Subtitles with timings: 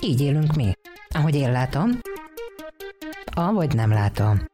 [0.00, 0.72] Így élünk mi.
[1.14, 1.90] Ahogy én látom,
[3.34, 4.44] avagy nem látom.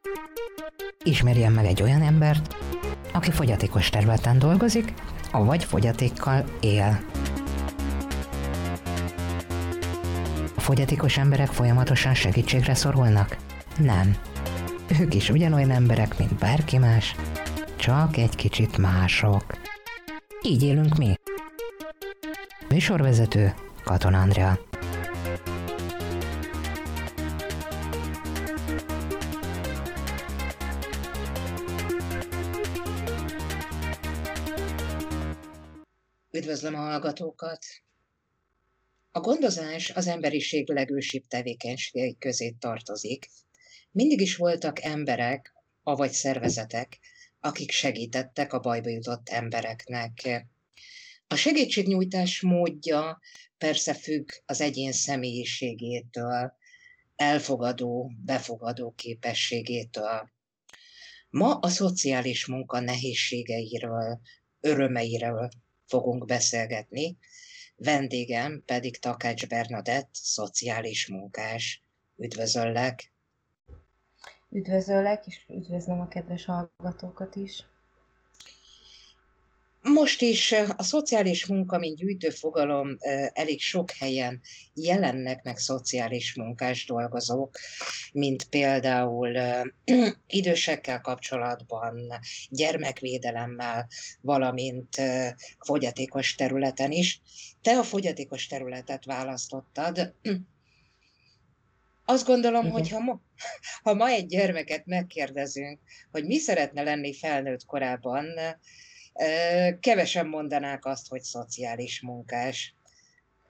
[1.03, 2.55] Ismerjen meg egy olyan embert,
[3.13, 4.93] aki fogyatékos területen dolgozik,
[5.31, 6.99] avagy fogyatékkal él.
[10.55, 13.37] A fogyatékos emberek folyamatosan segítségre szorulnak?
[13.77, 14.15] Nem.
[14.99, 17.15] Ők is ugyanolyan emberek, mint bárki más,
[17.81, 19.43] csak egy kicsit mások.
[20.41, 21.13] Így élünk mi.
[22.69, 24.59] Műsorvezető Katon Andrea.
[36.31, 37.65] Üdvözlöm a hallgatókat!
[39.11, 43.29] A gondozás az emberiség legősibb tevékenységei közé tartozik.
[43.91, 45.53] Mindig is voltak emberek,
[45.83, 46.99] avagy szervezetek,
[47.41, 50.45] akik segítettek a bajba jutott embereknek.
[51.27, 53.19] A segítségnyújtás módja
[53.57, 56.53] persze függ az egyén személyiségétől,
[57.15, 60.29] elfogadó, befogadó képességétől.
[61.29, 64.21] Ma a szociális munka nehézségeiről,
[64.59, 65.49] örömeiről
[65.87, 67.17] fogunk beszélgetni,
[67.75, 71.83] vendégem pedig Takács Bernadett, szociális munkás.
[72.17, 73.10] Üdvözöllek!
[74.51, 77.65] Üdvözöllek, és üdvözlöm a kedves hallgatókat is.
[79.81, 82.97] Most is a szociális munka, mint gyűjtőfogalom
[83.33, 84.41] elég sok helyen
[84.73, 87.57] jelennek meg szociális munkás dolgozók,
[88.13, 89.37] mint például
[90.27, 93.87] idősekkel kapcsolatban, gyermekvédelemmel,
[94.21, 95.01] valamint
[95.59, 97.21] fogyatékos területen is.
[97.61, 100.13] Te a fogyatékos területet választottad.
[102.11, 102.71] Azt gondolom, Igen.
[102.71, 103.21] hogy ha ma,
[103.83, 105.79] ha ma egy gyermeket megkérdezünk,
[106.11, 108.25] hogy mi szeretne lenni felnőtt korában,
[109.79, 112.75] Kevesen mondanák azt, hogy szociális munkás.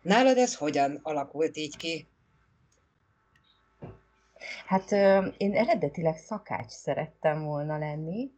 [0.01, 2.07] Nálad ez hogyan alakult így ki?
[4.65, 4.91] Hát
[5.37, 8.31] én eredetileg szakács szerettem volna lenni.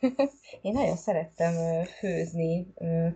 [0.62, 2.66] én nagyon szerettem főzni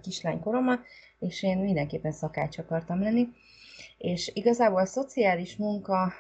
[0.03, 0.85] kislánykoromban,
[1.19, 3.29] és én mindenképpen szakács akartam lenni.
[3.99, 6.13] És igazából a szociális munka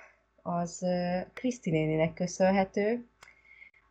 [0.47, 0.87] az
[1.35, 3.07] Kriszti néninek köszönhető,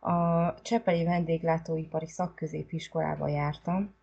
[0.00, 3.94] a Csepeli vendéglátóipari szakközépiskolába jártam,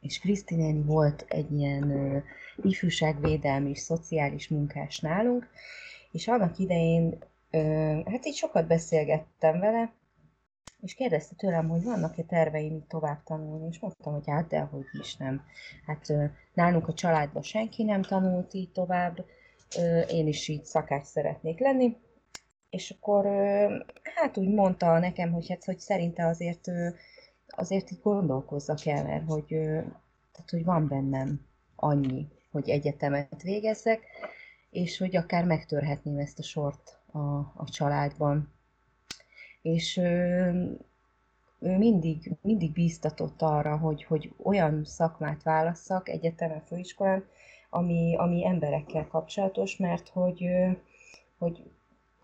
[0.00, 2.22] és Krisztinéni volt egy ilyen
[2.56, 5.48] ifjúságvédelmi és szociális munkás nálunk,
[6.12, 7.18] és annak idején,
[8.06, 9.92] hát így sokat beszélgettem vele,
[10.80, 15.16] és kérdezte tőlem, hogy vannak-e terveim tovább tanulni, és mondtam, hogy hát, de hogy is
[15.16, 15.42] nem.
[15.86, 16.12] Hát
[16.54, 19.24] nálunk a családban senki nem tanult így tovább,
[20.10, 21.96] én is így szakács szeretnék lenni,
[22.70, 23.26] és akkor
[24.02, 26.70] hát úgy mondta nekem, hogy, hát, hogy szerinte azért,
[27.46, 29.46] azért így gondolkozzak el, mert hogy,
[30.32, 31.46] tehát, hogy van bennem
[31.76, 34.00] annyi, hogy egyetemet végezzek,
[34.70, 38.52] és hogy akár megtörhetném ezt a sort a, a családban.
[39.62, 39.96] És
[41.60, 47.24] ő mindig, mindig bíztatott arra, hogy, hogy olyan szakmát válasszak egyetemen, főiskolán,
[47.70, 50.48] ami, ami emberekkel kapcsolatos, mert hogy,
[51.38, 51.70] hogy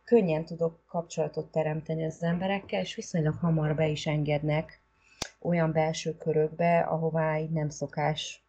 [0.05, 4.81] könnyen tudok kapcsolatot teremteni az emberekkel, és viszonylag hamar be is engednek
[5.41, 8.43] olyan belső körökbe, ahová így nem szokás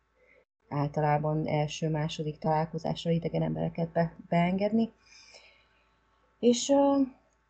[0.69, 4.91] általában első-második találkozásra idegen embereket be, beengedni.
[6.39, 6.71] És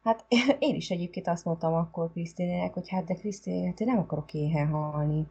[0.04, 0.26] hát
[0.60, 4.34] én is egyébként azt mondtam akkor Krisztinének, hogy hát de Krisztinének, hát én nem akarok
[4.34, 5.28] éhen halni.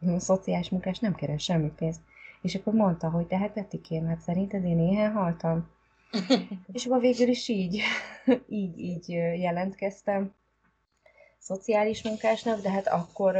[0.00, 2.00] A szociális munkás nem keres semmi pénzt.
[2.46, 5.68] És akkor mondta, hogy de hát Betikém, hát szerinted én éhen haltam?
[6.72, 7.80] és akkor végül is így,
[8.48, 9.08] így, így
[9.38, 10.34] jelentkeztem
[11.38, 13.36] szociális munkásnak, de hát akkor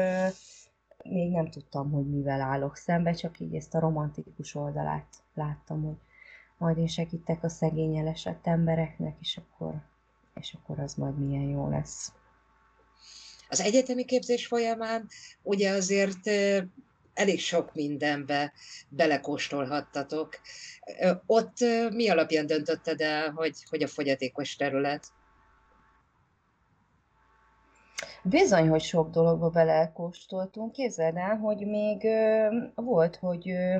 [1.05, 5.97] még nem tudtam, hogy mivel állok szembe, csak így ezt a romantikus oldalát láttam, hogy
[6.59, 9.75] majd én segítek a szegény elesett embereknek, és akkor,
[10.41, 12.13] és akkor az majd milyen jó lesz.
[13.49, 15.09] Az egyetemi képzés folyamán
[15.43, 16.31] ugye azért
[17.17, 18.53] elég sok mindenbe
[18.89, 20.41] belekóstolhattatok.
[21.27, 21.57] Ott
[21.91, 25.07] mi alapján döntötted el, hogy, hogy a fogyatékos terület?
[28.23, 30.73] Bizony, hogy sok dologba belekóstoltunk.
[30.73, 32.07] Képzeld el, hogy még
[32.75, 33.77] volt, hogy ö,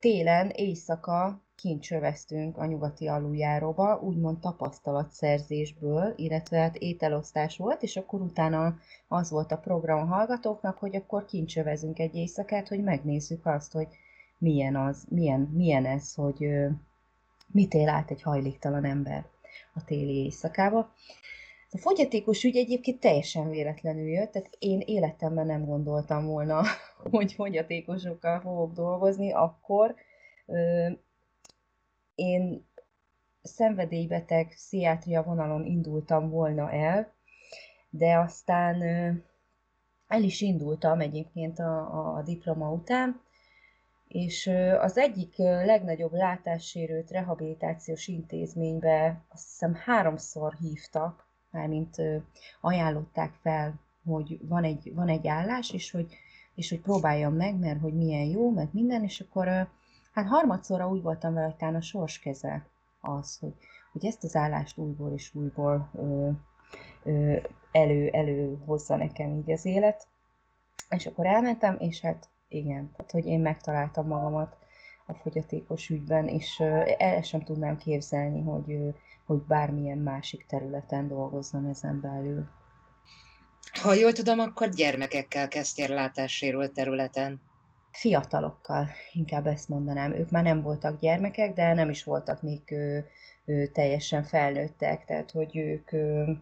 [0.00, 8.76] télen éjszaka kincsöveztünk a nyugati aluljáróba, úgymond tapasztalatszerzésből, illetve hát ételosztás volt, és akkor utána
[9.08, 13.88] az volt a program a hallgatóknak, hogy akkor kincsövezünk egy éjszakát, hogy megnézzük azt, hogy
[14.38, 16.48] milyen az, milyen, milyen ez, hogy
[17.52, 19.26] mit él át egy hajléktalan ember
[19.74, 20.92] a téli éjszakába.
[21.70, 26.62] A fogyatékos ügy egyébként teljesen véletlenül jött, tehát én életemben nem gondoltam volna,
[27.10, 29.94] hogy fogyatékosokkal fogok dolgozni akkor.
[32.14, 32.66] Én
[33.42, 37.12] szenvedélybeteg pszichiátria vonalon indultam volna el,
[37.90, 38.82] de aztán
[40.08, 43.20] el is indultam egyébként a, a diploma után,
[44.08, 44.50] és
[44.80, 51.96] az egyik legnagyobb látássérült rehabilitációs intézménybe azt hiszem háromszor hívtak, mármint
[52.60, 56.14] ajánlották fel, hogy van egy, van egy állás, és hogy,
[56.54, 59.68] és hogy próbáljam meg, mert hogy milyen jó, meg minden, és akkor
[60.14, 62.66] hát harmadszorra úgy voltam vele, hogy talán a sors keze
[63.00, 63.54] az, hogy,
[63.92, 66.30] hogy ezt az állást újból és újból ö,
[67.04, 67.36] ö,
[67.72, 70.06] elő, elő hozza nekem így az élet.
[70.88, 74.56] És akkor elmentem, és hát igen, tehát hogy én megtaláltam magamat
[75.06, 76.60] a fogyatékos ügyben, és
[76.98, 78.94] el sem tudnám képzelni, hogy,
[79.26, 82.48] hogy bármilyen másik területen dolgozzam ezen belül.
[83.82, 87.40] Ha jól tudom, akkor gyermekekkel kezdtél látássérült területen.
[87.94, 90.12] Fiatalokkal, inkább ezt mondanám.
[90.12, 93.06] Ők már nem voltak gyermekek, de nem is voltak még ő,
[93.44, 96.38] ő, teljesen felnőttek, tehát hogy ők ő,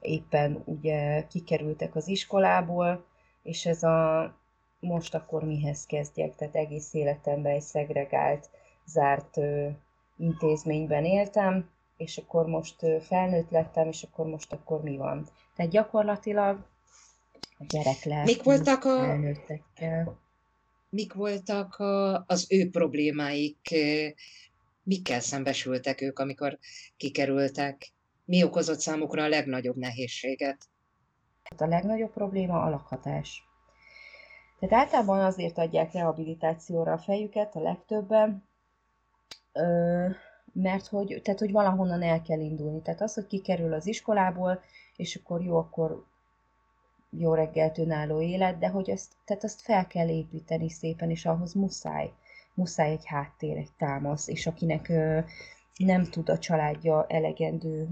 [0.00, 3.04] éppen ugye kikerültek az iskolából,
[3.42, 4.34] és ez a
[4.80, 8.50] most akkor mihez kezdjek, tehát egész életemben egy szegregált,
[8.86, 9.68] zárt ö,
[10.16, 15.26] intézményben éltem, és akkor most ö, felnőtt lettem, és akkor most akkor mi van.
[15.56, 16.66] Tehát gyakorlatilag
[17.58, 18.98] a gyerek lehet Mik voltak a...
[18.98, 20.22] felnőttekkel.
[20.94, 21.76] Mik voltak
[22.26, 23.74] az ő problémáik,
[24.82, 26.58] mikkel szembesültek ők, amikor
[26.96, 27.92] kikerültek?
[28.24, 30.68] Mi okozott számukra a legnagyobb nehézséget?
[31.56, 33.42] A legnagyobb probléma a lakhatás.
[34.58, 38.48] Tehát általában azért adják rehabilitációra a fejüket a legtöbben,
[40.52, 42.82] mert hogy, tehát, hogy valahonnan el kell indulni.
[42.82, 44.62] Tehát az, hogy kikerül az iskolából,
[44.96, 46.04] és akkor jó, akkor
[47.18, 51.52] jó reggelt önálló élet, de hogy azt, tehát azt fel kell építeni szépen, és ahhoz
[51.52, 52.12] muszáj.
[52.54, 54.92] Muszáj egy háttér, egy támasz, és akinek
[55.76, 57.88] nem tud a családja elegendő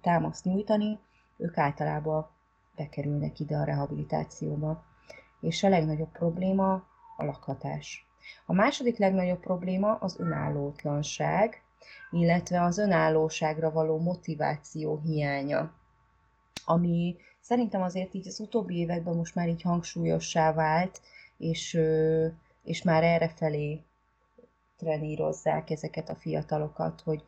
[0.00, 0.98] támaszt nyújtani,
[1.36, 2.28] ők általában
[2.76, 4.84] bekerülnek ide a rehabilitációba
[5.40, 6.72] és a legnagyobb probléma
[7.16, 8.06] a lakhatás.
[8.46, 11.62] A második legnagyobb probléma az önállótlanság,
[12.10, 15.72] illetve az önállóságra való motiváció hiánya,
[16.64, 21.00] ami szerintem azért így az utóbbi években most már így hangsúlyossá vált,
[21.36, 21.78] és,
[22.62, 23.82] és már errefelé
[24.76, 27.22] trenírozzák ezeket a fiatalokat, hogy,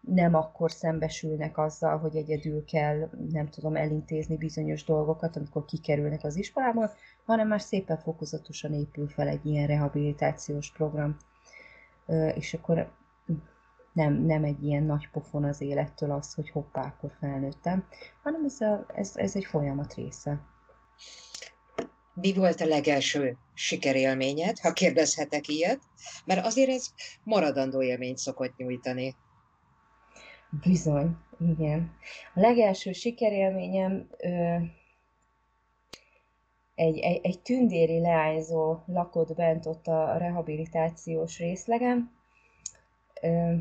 [0.00, 6.36] nem akkor szembesülnek azzal, hogy egyedül kell, nem tudom, elintézni bizonyos dolgokat, amikor kikerülnek az
[6.36, 6.90] iskolából,
[7.24, 11.16] hanem már szépen fokozatosan épül fel egy ilyen rehabilitációs program,
[12.34, 12.92] és akkor
[13.92, 17.84] nem, nem egy ilyen nagy pofon az élettől az, hogy hoppá, akkor felnőttem,
[18.22, 20.40] hanem ez, a, ez, ez egy folyamat része.
[22.14, 25.80] Mi volt a legelső sikerélményed, ha kérdezhetek ilyet?
[26.24, 26.86] Mert azért ez
[27.24, 29.14] maradandó élményt szokott nyújtani.
[30.50, 31.92] Bizony, igen.
[32.34, 34.56] A legelső sikerélményem ö,
[36.74, 42.10] egy, egy, egy tündéri leányzó lakott bent ott a rehabilitációs részlegem.
[43.22, 43.54] Ö,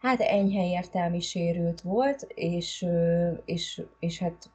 [0.00, 2.86] hát enyhe értelmi sérült volt, és,
[3.44, 4.50] és, és hát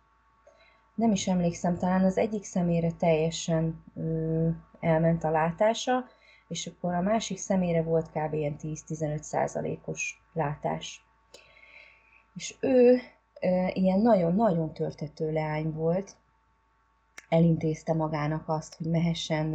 [0.95, 3.83] nem is emlékszem, talán az egyik szemére teljesen
[4.79, 6.05] elment a látása,
[6.47, 8.33] és akkor a másik szemére volt kb.
[8.33, 11.05] ilyen 10-15 százalékos látás.
[12.35, 12.99] És ő
[13.73, 16.15] ilyen nagyon-nagyon törtető leány volt,
[17.29, 19.53] elintézte magának azt, hogy mehessen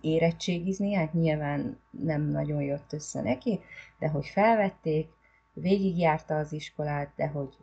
[0.00, 3.60] érettségizni, hát nyilván nem nagyon jött össze neki,
[3.98, 5.08] de hogy felvették,
[5.52, 7.56] végigjárta az iskolát, de hogy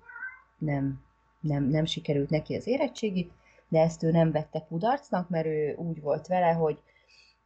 [0.58, 1.04] nem,
[1.40, 3.32] nem, nem sikerült neki az érettségi,
[3.68, 6.82] de ezt ő nem vette kudarcnak, mert ő úgy volt vele, hogy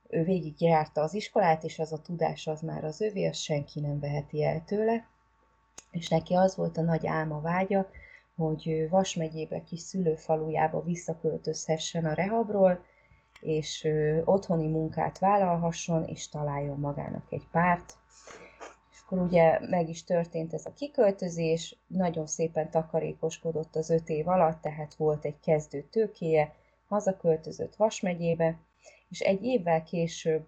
[0.09, 3.79] ő végig járta az iskolát, és az a tudás az már az övé, azt senki
[3.79, 5.07] nem veheti el tőle.
[5.91, 7.89] És neki az volt a nagy álma vágya,
[8.35, 12.85] hogy Vas megyébe kis szülőfalujába visszaköltözhessen a rehabról,
[13.45, 13.87] és
[14.25, 17.93] otthoni munkát vállalhasson, és találjon magának egy párt.
[18.91, 24.27] És akkor ugye meg is történt ez a kiköltözés, nagyon szépen takarékoskodott az öt év
[24.27, 26.53] alatt, tehát volt egy kezdő tőkéje,
[26.87, 28.59] hazaköltözött Vas megyébe,
[29.09, 30.47] és egy évvel később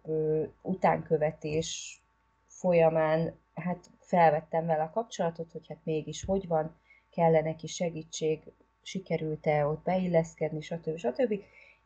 [0.62, 2.02] utánkövetés
[2.48, 6.76] folyamán hát felvettem vele a kapcsolatot, hogy hát mégis hogy van,
[7.10, 8.40] kellene neki segítség,
[8.82, 10.98] sikerült-e ott beilleszkedni, stb.
[10.98, 11.34] stb.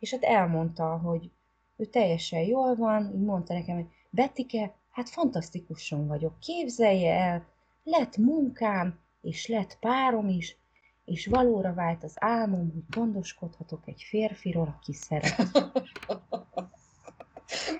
[0.02, 1.32] És hát elmondta, hogy
[1.78, 7.46] ő teljesen jól van, így mondta nekem, hogy Betike, hát fantasztikusan vagyok, képzelje el,
[7.84, 10.58] lett munkám, és lett párom is,
[11.06, 15.36] és valóra vált az álmom, hogy gondoskodhatok egy férfiról, aki szeret.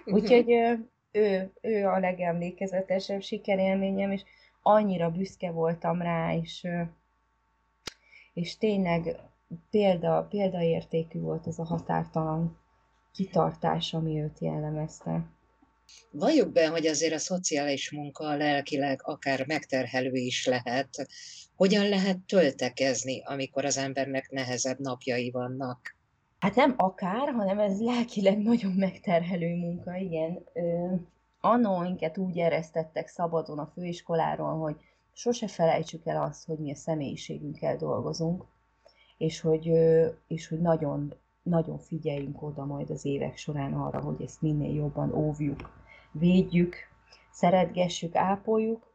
[0.06, 0.50] Úgyhogy
[1.12, 4.24] ő, ő a legemlékezetesebb sikerélményem, és
[4.62, 6.68] annyira büszke voltam rá, és,
[8.34, 9.31] és tényleg
[9.70, 12.58] példa, példaértékű volt ez a határtalan
[13.14, 15.26] kitartás, ami őt jellemezte.
[16.12, 20.90] Valljuk be, hogy azért a szociális munka lelkileg akár megterhelő is lehet.
[21.56, 25.96] Hogyan lehet töltekezni, amikor az embernek nehezebb napjai vannak?
[26.40, 30.44] Hát nem akár, hanem ez lelkileg nagyon megterhelő munka, igen.
[30.54, 30.94] Ö,
[31.40, 34.76] annó minket úgy eresztettek szabadon a főiskoláról, hogy
[35.14, 38.46] sose felejtsük el azt, hogy mi a személyiségünkkel dolgozunk,
[39.22, 39.72] és hogy,
[40.28, 41.14] és hogy nagyon,
[41.44, 45.70] nagyon figyeljünk oda majd az évek során arra, hogy ezt minél jobban óvjuk,
[46.12, 46.76] védjük,
[47.32, 48.94] szeretgessük, ápoljuk,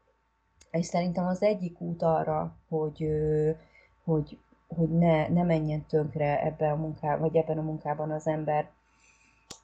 [0.70, 3.06] és szerintem az egyik út arra, hogy,
[4.04, 8.70] hogy, hogy ne, ne menjen tönkre ebben a munkában, vagy ebben a munkában az ember,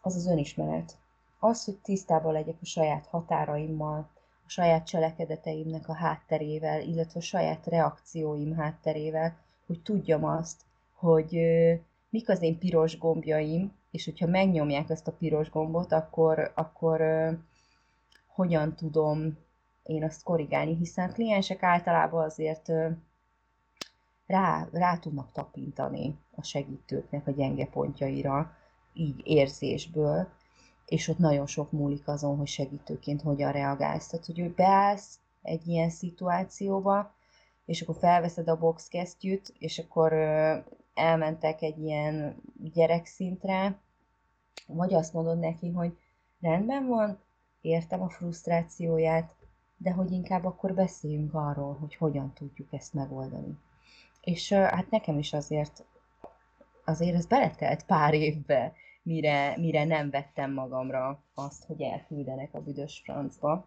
[0.02, 0.96] az az önismeret.
[1.38, 4.08] Az, hogy tisztában legyek a saját határaimmal,
[4.46, 10.60] a saját cselekedeteimnek a hátterével, illetve a saját reakcióim hátterével, hogy tudjam azt,
[10.92, 11.38] hogy
[12.10, 17.00] mik az én piros gombjaim, és hogyha megnyomják ezt a piros gombot, akkor, akkor
[18.26, 19.38] hogyan tudom
[19.82, 22.72] én azt korrigálni, hiszen kliensek általában azért
[24.26, 28.56] rá, rá tudnak tapintani a segítőknek a gyenge pontjaira,
[28.92, 30.28] így érzésből,
[30.86, 34.06] és ott nagyon sok múlik azon, hogy segítőként hogyan reagálsz.
[34.06, 37.14] Tehát, hogy beállsz egy ilyen szituációba,
[37.64, 40.12] és akkor felveszed a boxkesztyűt, és akkor
[40.94, 42.42] elmentek egy ilyen
[42.72, 43.78] gyerekszintre,
[44.66, 45.96] vagy azt mondod neki, hogy
[46.40, 47.18] rendben van,
[47.60, 49.34] értem a frusztrációját,
[49.76, 53.58] de hogy inkább akkor beszéljünk arról, hogy hogyan tudjuk ezt megoldani.
[54.20, 55.84] És hát nekem is azért,
[56.84, 63.00] azért ez beletelt pár évbe, mire, mire nem vettem magamra azt, hogy elküldenek a büdös
[63.04, 63.66] francba.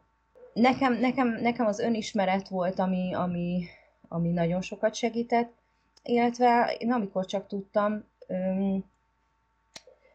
[0.53, 3.65] Nekem, nekem, nekem az önismeret volt, ami, ami,
[4.07, 5.53] ami nagyon sokat segített,
[6.03, 8.83] illetve én amikor csak tudtam öm,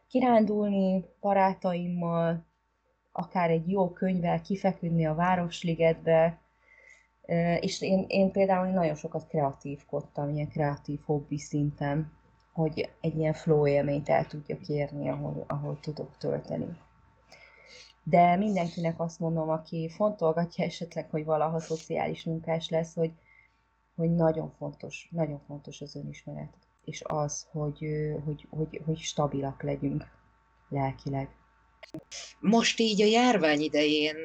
[0.09, 2.45] kirándulni barátaimmal,
[3.13, 6.41] akár egy jó könyvvel kifeküdni a Városligetbe,
[7.61, 12.13] és én, én például nagyon sokat kreatívkodtam, ilyen kreatív hobbi szinten,
[12.53, 16.79] hogy egy ilyen flow élményt el tudjak érni, ahol, ahol tudok tölteni.
[18.03, 23.13] De mindenkinek azt mondom, aki fontolgatja esetleg, hogy valaha szociális munkás lesz, hogy
[24.01, 26.53] hogy nagyon fontos, nagyon fontos az önismeret,
[26.85, 27.87] és az, hogy,
[28.25, 30.07] hogy, hogy, hogy stabilak legyünk
[30.69, 31.29] lelkileg.
[32.41, 34.17] Most így a járvány idején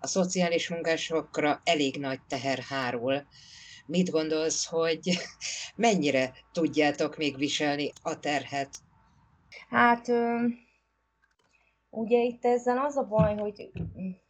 [0.00, 3.26] a szociális munkásokra elég nagy teher hárul.
[3.86, 5.00] Mit gondolsz, hogy
[5.76, 8.70] mennyire tudjátok még viselni a terhet?
[9.68, 10.08] Hát
[11.90, 13.70] ugye itt ezzel az a baj, hogy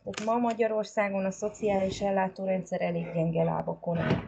[0.05, 4.23] tehát ma Magyarországon a szociális ellátórendszer elég gyenge lábakon áll.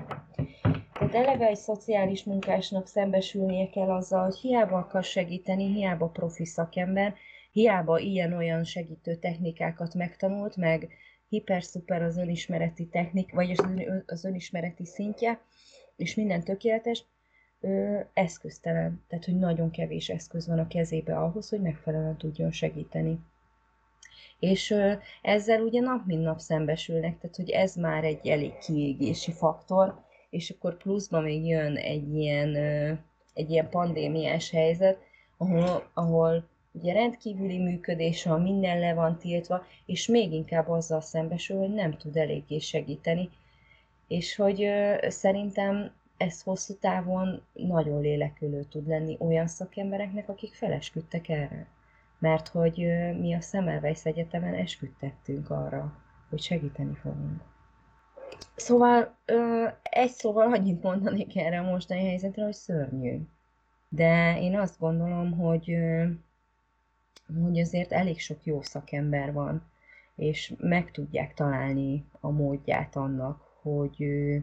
[0.99, 7.15] Tehát eleve egy szociális munkásnak szembesülnie kell azzal, hogy hiába akar segíteni, hiába profi szakember,
[7.53, 10.89] hiába ilyen-olyan segítő technikákat megtanult, meg
[11.29, 15.41] hiper-szuper az önismereti technik, vagy az, ön, az önismereti szintje,
[15.97, 17.05] és minden tökéletes,
[17.61, 19.05] ö, eszköztelen.
[19.09, 23.19] Tehát, hogy nagyon kevés eszköz van a kezébe ahhoz, hogy megfelelően tudjon segíteni.
[24.39, 29.33] És ö, ezzel ugye nap mint nap szembesülnek, tehát hogy ez már egy elég kiégési
[29.33, 32.57] faktor, és akkor pluszban még jön egy ilyen,
[33.35, 34.99] egy ilyen pandémiás helyzet,
[35.37, 41.59] ahol, ahol ugye rendkívüli működés van, minden le van tiltva, és még inkább azzal szembesül,
[41.59, 43.31] hogy nem tud eléggé segíteni,
[44.09, 44.69] és hogy
[45.09, 51.67] szerintem ez hosszú távon nagyon lélekülő tud lenni olyan szakembereknek, akik felesküdtek erre.
[52.19, 52.77] Mert hogy
[53.21, 57.43] mi a Szemelweis Egyetemen esküdtettünk arra, hogy segíteni fogunk.
[58.57, 63.21] Szóval ö, egy szóval annyit mondanék erre a mostani helyzetre, hogy szörnyű.
[63.89, 66.05] De én azt gondolom, hogy, ö,
[67.43, 69.71] hogy azért elég sok jó szakember van,
[70.17, 74.37] és meg tudják találni a módját annak, hogy, ö,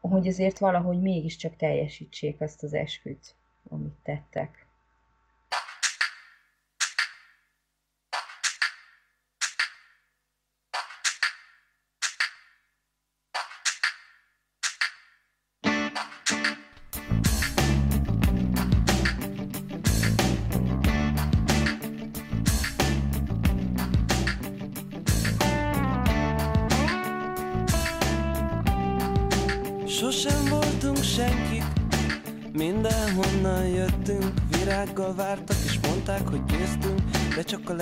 [0.00, 3.34] hogy azért valahogy mégiscsak teljesítsék azt az esküt,
[3.70, 4.63] amit tettek.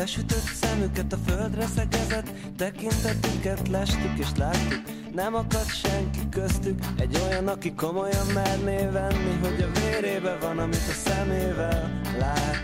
[0.03, 4.83] Lesütött szemüket a földre szegezett Tekintetüket lestük és láttuk.
[5.15, 10.89] Nem akad senki köztük Egy olyan, aki komolyan merné venni Hogy a vérébe van, amit
[10.89, 12.63] a szemével lát.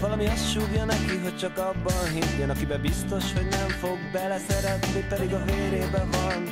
[0.00, 5.32] Valami azt súgja neki, hogy csak abban higgyen Akibe biztos, hogy nem fog beleszeretni Pedig
[5.32, 6.50] a vérébe van.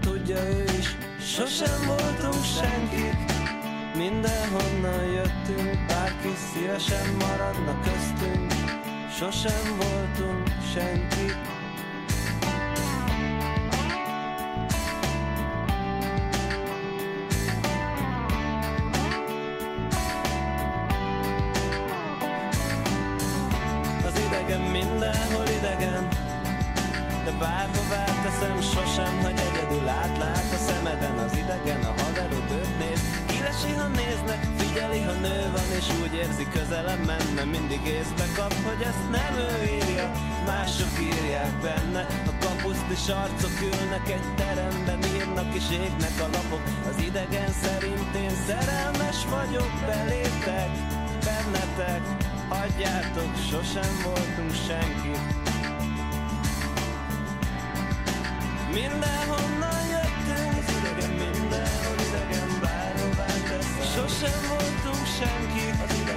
[0.00, 3.39] Tudja ő is, sosem voltunk senkik
[4.00, 8.52] Mindenhonnan jöttünk Bárki szívesen maradna köztünk.
[9.10, 11.59] Sosem voltunk senkik
[36.70, 40.10] közelem menne, mindig észbe kap, hogy ezt nem ő írja,
[40.46, 42.06] mások írják benne.
[42.30, 46.62] A kapusztis arcok ülnek egy teremben, írnak és égnek a lapok.
[46.90, 50.70] Az idegen szerint én szerelmes vagyok, belétek,
[51.26, 52.02] bennetek,
[52.48, 55.14] hagyjátok, sosem voltunk senki.
[58.78, 66.09] Mindenhonnan jöttünk mindenhol idegen bárhová tesz Sosem voltunk senki Az idegen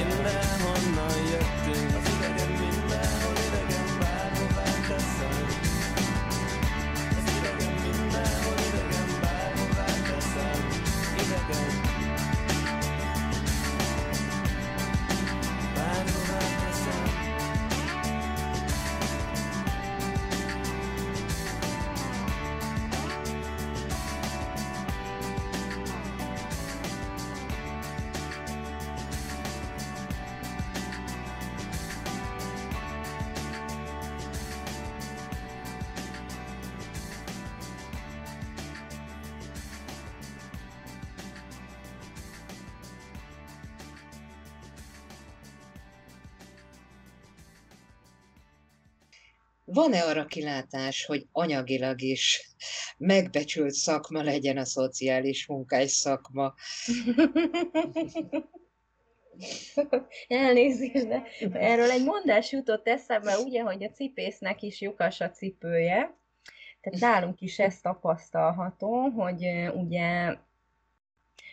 [0.00, 0.73] in the.
[49.84, 52.50] Van-e arra kilátás, hogy anyagilag is
[52.98, 56.54] megbecsült szakma legyen a szociális munkás szakma?
[60.28, 66.16] Elnézést, de erről egy mondás jutott eszembe, ugye, hogy a cipésznek is lyukas a cipője.
[66.80, 70.36] Tehát nálunk is ezt tapasztalható, hogy ugye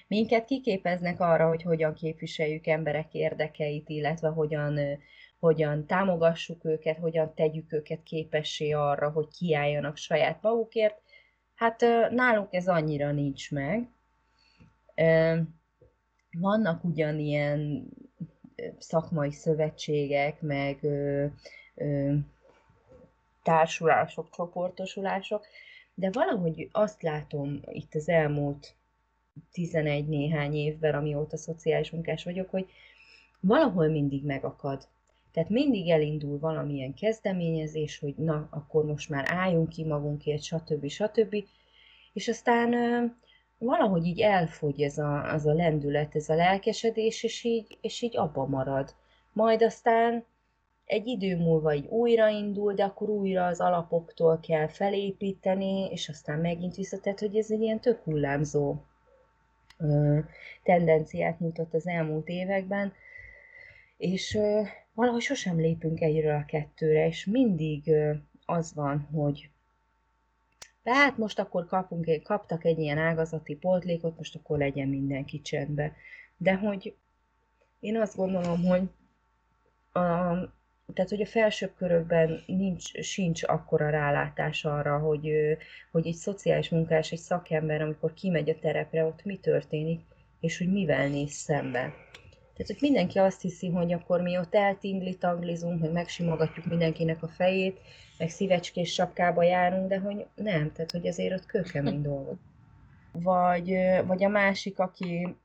[0.08, 4.80] minket kiképeznek arra, hogy hogyan képviseljük emberek érdekeit, illetve hogyan
[5.42, 11.02] hogyan támogassuk őket, hogyan tegyük őket képessé arra, hogy kiálljanak saját magukért.
[11.56, 13.90] Hát nálunk ez annyira nincs meg.
[16.32, 17.90] Vannak ugyanilyen
[18.78, 20.80] szakmai szövetségek, meg
[23.44, 25.46] társulások, csoportosulások,
[25.94, 28.76] de valahogy azt látom itt az elmúlt
[29.52, 32.70] 11 néhány évben, amióta szociális munkás vagyok, hogy
[33.40, 34.88] valahol mindig megakad
[35.34, 40.88] tehát mindig elindul valamilyen kezdeményezés, hogy na, akkor most már álljunk ki magunkért, stb.
[40.88, 41.36] stb.
[42.14, 42.74] És aztán
[43.58, 48.18] valahogy így elfogy ez a, az a lendület, ez a lelkesedés, és így, és így
[48.18, 48.96] abba marad.
[49.34, 50.26] Majd aztán
[50.86, 56.76] egy idő múlva így újraindul, de akkor újra az alapoktól kell felépíteni, és aztán megint
[56.76, 58.76] vissza, tehát hogy ez egy ilyen tök hullámzó
[60.64, 62.94] tendenciát mutat az elmúlt években,
[63.98, 64.38] és
[64.94, 67.92] valahogy sosem lépünk egyről a kettőre, és mindig
[68.46, 69.50] az van, hogy
[70.84, 75.94] hát most akkor kapunk, kaptak egy ilyen ágazati pótlékot, most akkor legyen mindenki csendbe.
[76.38, 76.96] De hogy
[77.80, 78.90] én azt gondolom, hogy
[79.92, 80.34] a,
[80.94, 85.32] tehát, hogy a felsőbb körökben nincs, sincs akkora rálátás arra, hogy,
[85.92, 90.02] hogy egy szociális munkás, egy szakember, amikor kimegy a terepre, ott mi történik,
[90.40, 91.94] és hogy mivel néz szembe.
[92.62, 97.28] Tehát, hogy mindenki azt hiszi, hogy akkor mi ott eltingli, tanglizunk, hogy megsimogatjuk mindenkinek a
[97.28, 97.80] fejét,
[98.18, 102.40] meg szívecskés sapkába járunk, de hogy nem, tehát hogy azért ott kőkemény dolgok.
[103.12, 103.74] Vagy,
[104.06, 105.36] vagy a másik, aki,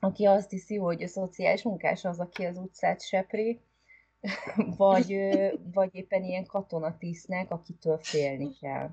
[0.00, 3.60] aki azt hiszi, hogy a szociális munkás az, aki az utcát sepri,
[4.76, 5.16] vagy,
[5.72, 8.90] vagy éppen ilyen katonatisznek, akitől félni kell.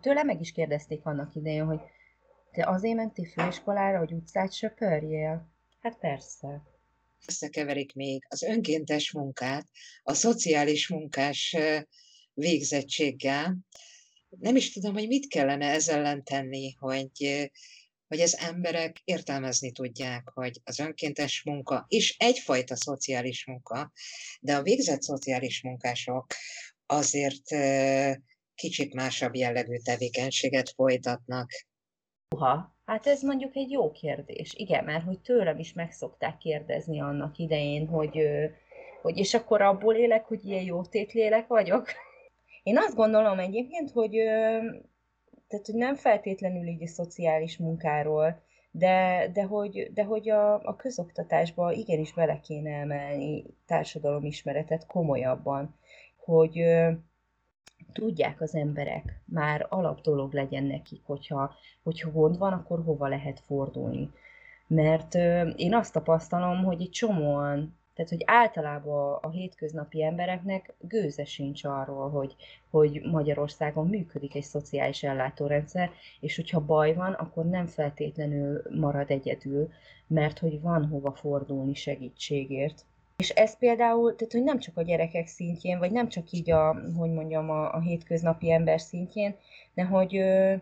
[0.00, 1.80] Tőle meg is kérdezték annak idején, hogy
[2.52, 5.52] te azért mentél főiskolára, hogy utcát söpörjél?
[5.80, 6.62] Hát persze
[7.28, 9.68] összekeverik még az önkéntes munkát
[10.02, 11.56] a szociális munkás
[12.32, 13.56] végzettséggel.
[14.28, 17.50] Nem is tudom, hogy mit kellene ezzel ellen tenni, hogy,
[18.06, 23.92] hogy az emberek értelmezni tudják, hogy az önkéntes munka is egyfajta szociális munka,
[24.40, 26.26] de a végzett szociális munkások
[26.86, 27.50] azért
[28.54, 31.50] kicsit másabb jellegű tevékenységet folytatnak.
[32.34, 34.54] Uha, hát ez mondjuk egy jó kérdés.
[34.56, 38.18] Igen, mert hogy tőlem is meg szokták kérdezni annak idején, hogy,
[39.02, 41.88] hogy és akkor abból élek, hogy ilyen jó tétlélek vagyok.
[42.62, 44.10] Én azt gondolom egyébként, hogy,
[45.48, 50.76] tehát, hogy nem feltétlenül így a szociális munkáról, de, de hogy, de hogy a, a
[50.76, 55.78] közoktatásba igenis bele kéne emelni társadalomismeretet komolyabban,
[56.24, 56.64] hogy
[57.92, 63.40] tudják az emberek, már alap dolog legyen nekik, hogyha, hogyha gond van, akkor hova lehet
[63.40, 64.10] fordulni.
[64.66, 71.24] Mert ö, én azt tapasztalom, hogy egy csomóan, tehát hogy általában a hétköznapi embereknek gőze
[71.24, 72.36] sincs arról, hogy,
[72.70, 79.68] hogy Magyarországon működik egy szociális ellátórendszer, és hogyha baj van, akkor nem feltétlenül marad egyedül,
[80.06, 82.84] mert hogy van hova fordulni segítségért.
[83.16, 86.74] És ez például, tehát hogy nem csak a gyerekek szintjén, vagy nem csak így a,
[86.96, 89.36] hogy mondjam, a, a hétköznapi ember szintjén,
[89.74, 90.54] de hogy ö,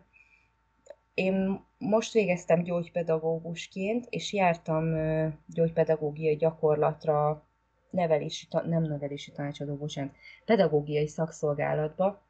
[1.14, 7.46] én most végeztem gyógypedagógusként, és jártam ö, gyógypedagógiai gyakorlatra,
[7.90, 12.22] nevelési, nem nevelési tanácsadó, bocsánat, pedagógiai szakszolgálatba,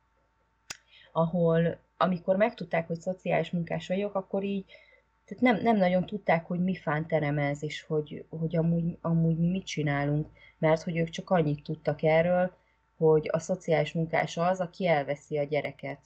[1.13, 4.65] ahol amikor megtudták, hogy szociális munkás vagyok, akkor így
[5.35, 9.49] tehát nem, nem nagyon tudták, hogy mi fánterem ez, és hogy, hogy amúgy, amúgy mi
[9.49, 12.53] mit csinálunk, mert hogy ők csak annyit tudtak erről,
[12.97, 15.99] hogy a szociális munkás az, aki elveszi a gyereket,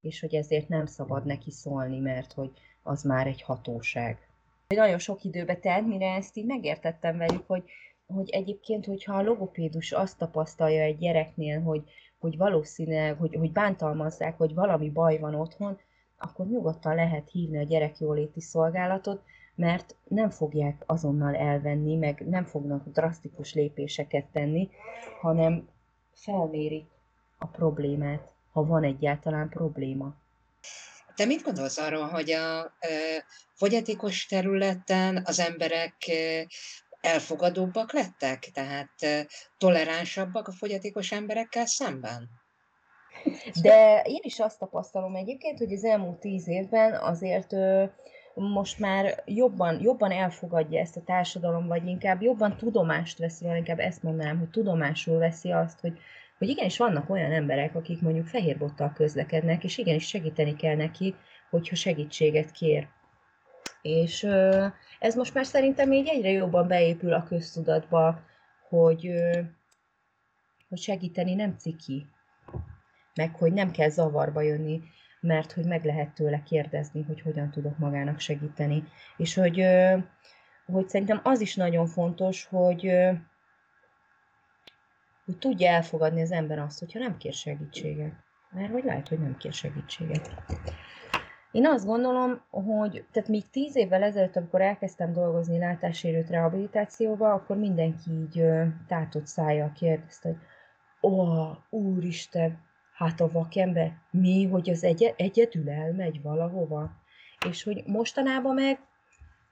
[0.00, 2.50] és hogy ezért nem szabad neki szólni, mert hogy
[2.82, 4.28] az már egy hatóság.
[4.68, 7.64] Nagyon sok időbe telt, mire ezt így megértettem velük, hogy,
[8.06, 11.82] hogy egyébként, hogyha a logopédus azt tapasztalja egy gyereknél, hogy,
[12.18, 15.78] hogy valószínűleg, hogy, hogy bántalmazzák, hogy valami baj van otthon,
[16.20, 19.22] akkor nyugodtan lehet hívni a gyerekjóléti szolgálatot,
[19.54, 24.70] mert nem fogják azonnal elvenni, meg nem fognak drasztikus lépéseket tenni,
[25.20, 25.68] hanem
[26.14, 26.86] felmérik
[27.38, 30.14] a problémát, ha van egyáltalán probléma.
[31.14, 32.72] Te mit gondolsz arról, hogy a
[33.54, 35.94] fogyatékos területen az emberek
[37.00, 38.90] elfogadóbbak lettek, tehát
[39.58, 42.39] toleránsabbak a fogyatékos emberekkel szemben?
[43.62, 47.54] De én is azt tapasztalom egyébként, hogy az elmúlt tíz évben azért
[48.34, 53.78] most már jobban, jobban elfogadja ezt a társadalom, vagy inkább jobban tudomást veszi, vagy inkább
[53.78, 55.98] ezt mondanám, hogy tudomásul veszi azt, hogy,
[56.38, 61.14] hogy igenis vannak olyan emberek, akik mondjuk fehérbottal közlekednek, és igenis segíteni kell neki,
[61.50, 62.88] hogyha segítséget kér.
[63.82, 64.22] És
[64.98, 68.20] ez most már szerintem még egyre jobban beépül a köztudatba,
[68.68, 69.12] hogy,
[70.68, 72.06] hogy segíteni nem ciki,
[73.14, 74.82] meg hogy nem kell zavarba jönni,
[75.20, 78.84] mert hogy meg lehet tőle kérdezni, hogy hogyan tudok magának segíteni.
[79.16, 79.64] És hogy,
[80.66, 82.92] hogy szerintem az is nagyon fontos, hogy,
[85.24, 88.12] hogy tudja elfogadni az ember azt, hogyha nem kér segítséget.
[88.50, 90.30] Mert hogy lehet, hogy nem kér segítséget.
[91.52, 97.56] Én azt gondolom, hogy tehát még tíz évvel ezelőtt, amikor elkezdtem dolgozni látássérült rehabilitációba, akkor
[97.56, 98.44] mindenki így
[98.86, 100.38] tátott szájjal kérdezte, hogy
[101.12, 101.24] ó,
[101.70, 102.58] úristen,
[103.04, 106.90] hát a vakember mi, hogy az egy- egyedül elmegy valahova.
[107.48, 108.78] És hogy mostanában meg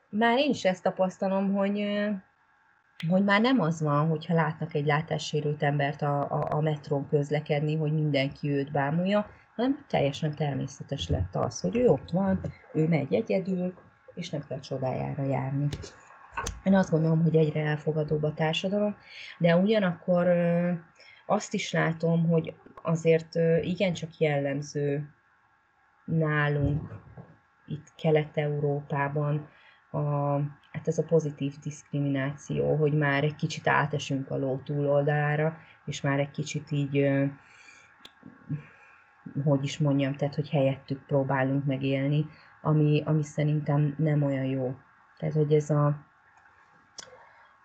[0.09, 1.85] már én is ezt tapasztalom, hogy,
[3.09, 7.77] hogy már nem az van, hogyha látnak egy látássérült embert a, a, a metrón közlekedni,
[7.77, 12.41] hogy mindenki őt bámulja, hanem teljesen természetes lett az, hogy ő ott van,
[12.73, 13.75] ő megy egyedül,
[14.15, 15.69] és nem kell csodájára járni.
[16.65, 18.97] Én azt gondolom, hogy egyre elfogadóbb a társadalom,
[19.39, 20.27] de ugyanakkor
[21.31, 25.15] azt is látom, hogy azért igencsak jellemző
[26.05, 26.95] nálunk,
[27.67, 29.49] itt Kelet-Európában,
[29.91, 29.99] a,
[30.73, 36.19] hát ez a pozitív diszkrimináció, hogy már egy kicsit átesünk a ló túloldalára, és már
[36.19, 37.09] egy kicsit így,
[39.45, 42.27] hogy is mondjam, tehát hogy helyettük próbálunk megélni,
[42.63, 44.75] ami, ami szerintem nem olyan jó.
[45.19, 46.07] Tehát, hogy ez a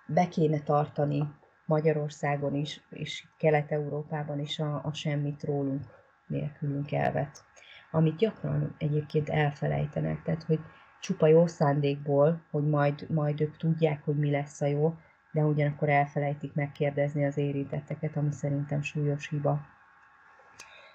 [0.05, 5.83] be kéne tartani Magyarországon is, és Kelet-Európában is a, a semmit rólunk
[6.27, 7.43] nélkülünk elvet.
[7.91, 10.59] Amit gyakran egyébként elfelejtenek, tehát hogy
[10.99, 14.95] csupa jó szándékból, hogy majd, majd ők tudják, hogy mi lesz a jó,
[15.31, 19.61] de ugyanakkor elfelejtik megkérdezni az érintetteket, ami szerintem súlyos hiba.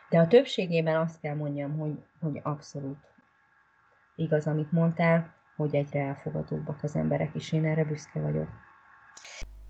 [0.09, 2.99] De a többségében azt kell mondjam, hogy, hogy abszolút
[4.15, 8.49] igaz, amit mondtál, hogy egyre elfogadóbbak az emberek, és én erre büszke vagyok.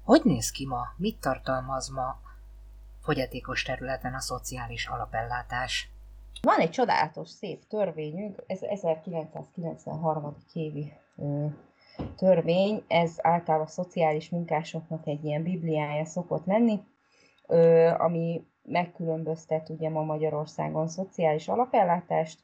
[0.08, 0.82] Hogy néz ki ma?
[0.96, 2.16] Mit tartalmaz ma?
[3.00, 5.90] fogyatékos területen a szociális alapellátás.
[6.42, 10.36] Van egy csodálatos, szép törvényünk, ez 1993.
[10.52, 10.92] évi
[12.16, 16.80] törvény, ez általában a szociális munkásoknak egy ilyen bibliája szokott lenni,
[17.98, 22.38] ami megkülönböztet ugye ma Magyarországon szociális alapellátást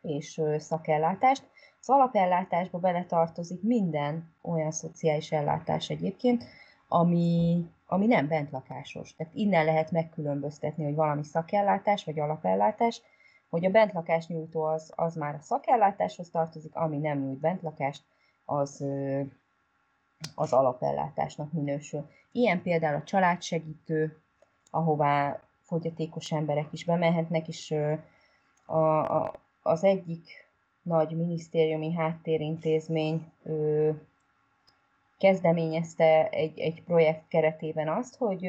[0.00, 1.50] és szakellátást.
[1.88, 6.44] Az alapellátásba beletartozik minden olyan szociális ellátás egyébként,
[6.88, 9.14] ami, ami nem bentlakásos.
[9.14, 13.02] Tehát innen lehet megkülönböztetni, hogy valami szakellátás vagy alapellátás,
[13.50, 18.02] hogy a bentlakás nyújtó az, az már a szakellátáshoz tartozik, ami nem nyújt bentlakást,
[18.44, 18.84] az,
[20.34, 22.08] az alapellátásnak minősül.
[22.32, 24.18] Ilyen például a családsegítő,
[24.70, 27.74] ahová fogyatékos emberek is bemehetnek, és
[28.66, 30.47] a, a, az egyik
[30.88, 33.32] nagy minisztériumi háttérintézmény
[35.18, 38.48] kezdeményezte egy, egy projekt keretében azt, hogy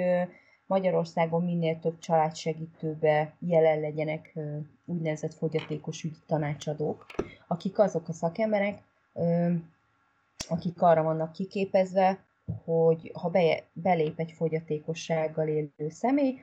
[0.65, 4.37] Magyarországon minél több családsegítőbe jelen legyenek
[4.85, 7.05] úgynevezett fogyatékos ügyi tanácsadók,
[7.47, 8.81] akik azok a szakemberek,
[10.49, 12.23] akik arra vannak kiképezve,
[12.65, 16.39] hogy ha be, belép egy fogyatékossággal élő személy,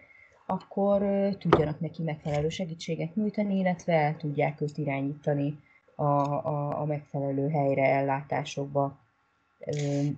[0.47, 1.03] akkor
[1.39, 5.59] tudjanak neki megfelelő segítséget nyújtani, illetve el tudják őt irányítani
[5.97, 8.99] a, a, a megfelelő helyre, ellátásokba,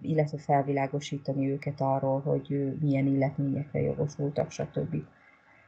[0.03, 4.97] illetve felvilágosítani őket arról, hogy milyen illetményekre jogosultak, stb.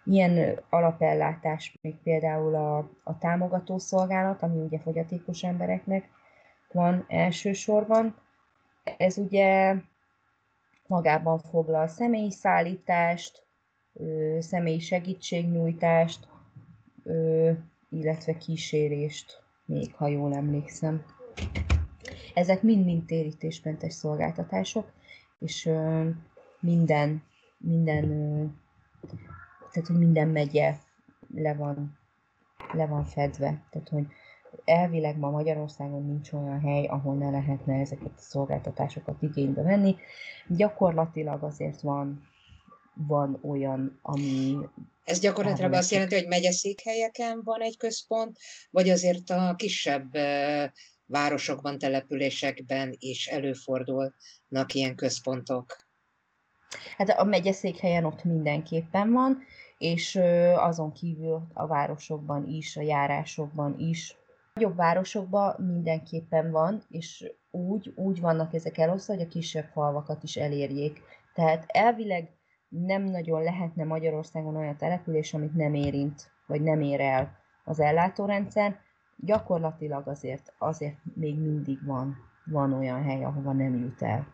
[0.05, 6.09] Ilyen alapellátás még például a, a támogató szolgálat, ami ugye fogyatékos embereknek
[6.73, 8.16] van elsősorban.
[8.96, 9.75] Ez ugye
[10.87, 13.46] magában foglal személyi szállítást,
[14.38, 16.29] személyi segítségnyújtást,
[17.90, 21.04] illetve kísérést, még ha jól emlékszem.
[22.35, 24.92] Ezek mind-mind térítésmentes szolgáltatások,
[25.38, 25.70] és
[26.61, 27.22] minden,
[27.59, 28.09] minden,
[29.72, 30.76] tehát hogy minden megye
[31.35, 31.98] le van,
[32.72, 33.62] le van fedve.
[33.70, 34.06] Tehát, hogy
[34.64, 39.96] elvileg ma Magyarországon nincs olyan hely, ahol ne lehetne ezeket a szolgáltatásokat igénybe venni.
[40.46, 42.22] Gyakorlatilag azért van,
[43.07, 44.57] van olyan, ami...
[45.05, 48.39] Ez gyakorlatilag azt jelenti, hogy megyeszékhelyeken van egy központ,
[48.71, 50.13] vagy azért a kisebb
[51.07, 55.77] városokban, településekben is előfordulnak ilyen központok?
[56.97, 59.43] Hát a megyeszékhelyen ott mindenképpen van,
[59.79, 60.21] és
[60.57, 64.17] azon kívül a városokban is, a járásokban is.
[64.27, 70.23] A nagyobb városokban mindenképpen van, és úgy, úgy vannak ezek elosztva, hogy a kisebb falvakat
[70.23, 71.03] is elérjék.
[71.35, 72.29] Tehát elvileg
[72.70, 78.80] nem nagyon lehetne Magyarországon olyan település, amit nem érint, vagy nem ér el az ellátórendszer,
[79.16, 84.26] gyakorlatilag azért, azért még mindig van, van olyan hely, ahova nem jut el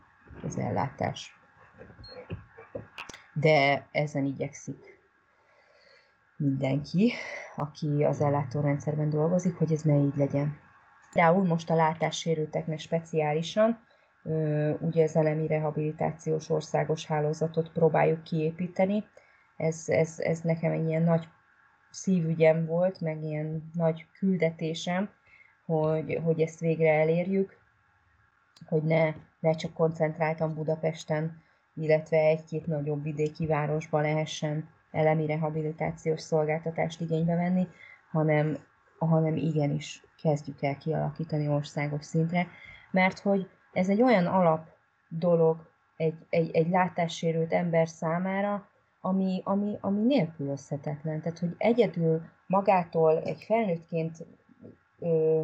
[0.42, 1.35] az ellátás.
[3.33, 5.01] De ezen igyekszik
[6.37, 7.12] mindenki,
[7.57, 10.59] aki az ellátórendszerben dolgozik, hogy ez ne így legyen.
[11.12, 13.86] Például most a látássérülteknek speciálisan,
[14.81, 19.05] ugye az elemi rehabilitációs országos hálózatot próbáljuk kiépíteni.
[19.57, 21.29] Ez, ez, ez nekem egy ilyen nagy
[21.91, 25.11] szívügyem volt, meg ilyen nagy küldetésem,
[25.67, 27.59] hogy, hogy ezt végre elérjük,
[28.67, 31.43] hogy ne, ne csak koncentráltan Budapesten,
[31.75, 37.69] illetve egy-két nagyobb vidéki városban lehessen elemi rehabilitációs szolgáltatást igénybe venni,
[38.11, 38.57] hanem,
[38.99, 42.47] hanem igenis kezdjük el kialakítani országos szintre,
[42.91, 44.69] mert hogy ez egy olyan alap
[45.09, 48.69] dolog egy, egy, egy látássérült ember számára,
[49.01, 51.21] ami, ami, ami nélkülözhetetlen.
[51.21, 54.27] Tehát, hogy egyedül magától egy felnőttként
[54.99, 55.43] ö,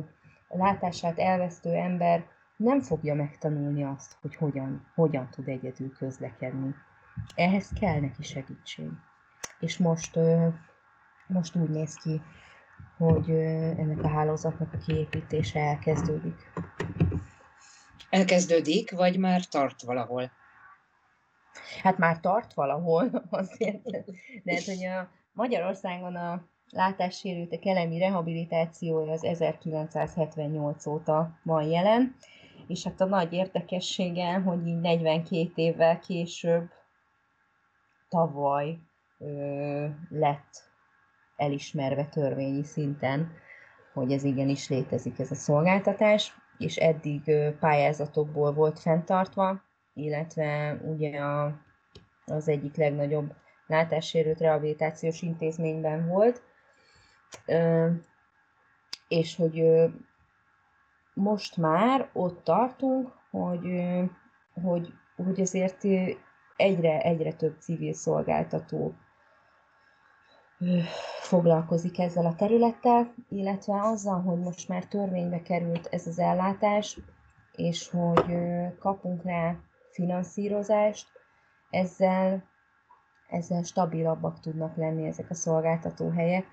[0.49, 6.75] látását elvesztő ember nem fogja megtanulni azt, hogy hogyan, hogyan tud egyedül közlekedni.
[7.35, 8.89] Ehhez kell neki segítség.
[9.61, 10.49] És most, ö,
[11.27, 12.21] most úgy néz ki,
[12.97, 13.41] hogy ö,
[13.77, 16.53] ennek a hálózatnak a kiépítése elkezdődik.
[18.13, 20.31] Elkezdődik, vagy már tart valahol?
[21.83, 23.83] Hát már tart valahol azért,
[24.43, 32.17] de hát, hogy a Magyarországon a látássérültek elemi rehabilitációja az 1978 óta van jelen,
[32.67, 36.71] és hát a nagy érdekessége, hogy így 42 évvel később
[38.09, 38.79] tavaly
[39.19, 40.71] ö, lett
[41.37, 43.33] elismerve törvényi szinten,
[43.93, 49.63] hogy ez igenis létezik ez a szolgáltatás, és eddig pályázatokból volt fenntartva,
[49.95, 51.61] illetve ugye a,
[52.27, 53.35] az egyik legnagyobb
[53.67, 56.43] látássérült rehabilitációs intézményben volt,
[59.09, 59.65] és hogy
[61.15, 63.83] most már ott tartunk, hogy,
[64.63, 65.85] hogy, hogy azért
[66.57, 68.95] egyre, egyre több civil szolgáltató
[71.21, 77.01] foglalkozik ezzel a területtel, illetve azzal, hogy most már törvénybe került ez az ellátás,
[77.53, 78.37] és hogy
[78.79, 79.57] kapunk rá
[79.91, 81.07] finanszírozást,
[81.71, 82.45] ezzel,
[83.29, 86.47] ezzel stabilabbak tudnak lenni ezek a szolgáltatóhelyek,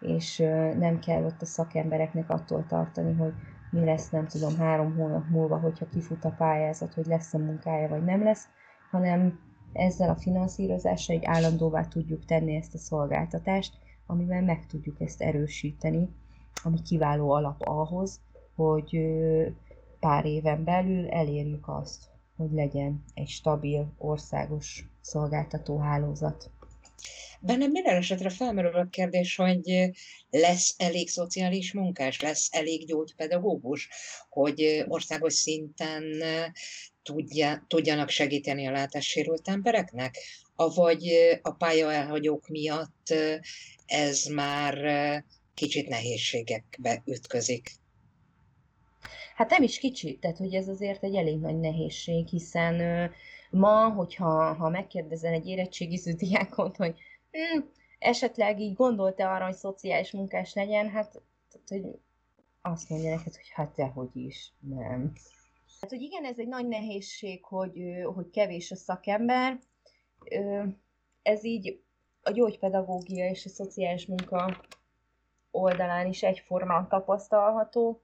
[0.00, 0.38] és
[0.78, 3.32] nem kell ott a szakembereknek attól tartani, hogy
[3.70, 8.04] mi lesz, nem tudom, három hónap múlva, hogyha kifut a pályázat, hogy lesz-e munkája, vagy
[8.04, 8.48] nem lesz,
[8.90, 9.47] hanem
[9.78, 13.72] ezzel a finanszírozással egy állandóvá tudjuk tenni ezt a szolgáltatást,
[14.06, 16.08] amivel meg tudjuk ezt erősíteni,
[16.62, 18.20] ami kiváló alap ahhoz,
[18.54, 18.98] hogy
[20.00, 22.04] pár éven belül elérjük azt,
[22.36, 26.50] hogy legyen egy stabil, országos szolgáltató hálózat.
[27.40, 29.90] Bennem minden esetre felmerül a kérdés, hogy
[30.30, 33.88] lesz elég szociális munkás, lesz elég gyógypedagógus,
[34.28, 36.04] hogy országos szinten
[37.02, 40.16] tudja, tudjanak segíteni a látássérült embereknek,
[40.56, 41.08] avagy
[41.42, 43.14] a pálya elhagyók miatt
[43.86, 44.74] ez már
[45.54, 47.70] kicsit nehézségekbe ütközik.
[49.34, 53.10] Hát nem is kicsi, tehát hogy ez azért egy elég nagy nehézség, hiszen
[53.50, 56.94] ma, hogyha ha megkérdezel egy érettségiző diákot, hogy
[57.30, 57.60] hm,
[57.98, 61.98] esetleg így gondolta arra, hogy szociális munkás legyen, hát tehát, hogy
[62.62, 65.12] azt mondja neked, hogy hát dehogy is, nem.
[65.80, 67.78] Hát, hogy igen, ez egy nagy nehézség, hogy,
[68.14, 69.58] hogy kevés a szakember.
[71.22, 71.82] Ez így
[72.22, 74.64] a gyógypedagógia és a szociális munka
[75.50, 78.02] oldalán is egyformán tapasztalható.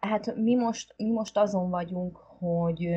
[0.00, 2.88] Hát mi most, mi most azon vagyunk, hogy,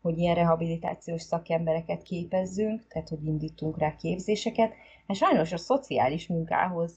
[0.00, 4.72] hogy ilyen rehabilitációs szakembereket képezzünk, tehát hogy indítunk rá képzéseket.
[5.06, 6.96] Hát sajnos a szociális munkához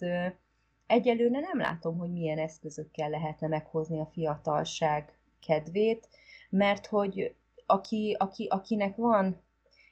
[0.87, 6.09] egyelőre nem látom, hogy milyen eszközökkel lehetne meghozni a fiatalság kedvét,
[6.49, 9.41] mert hogy aki, aki, akinek van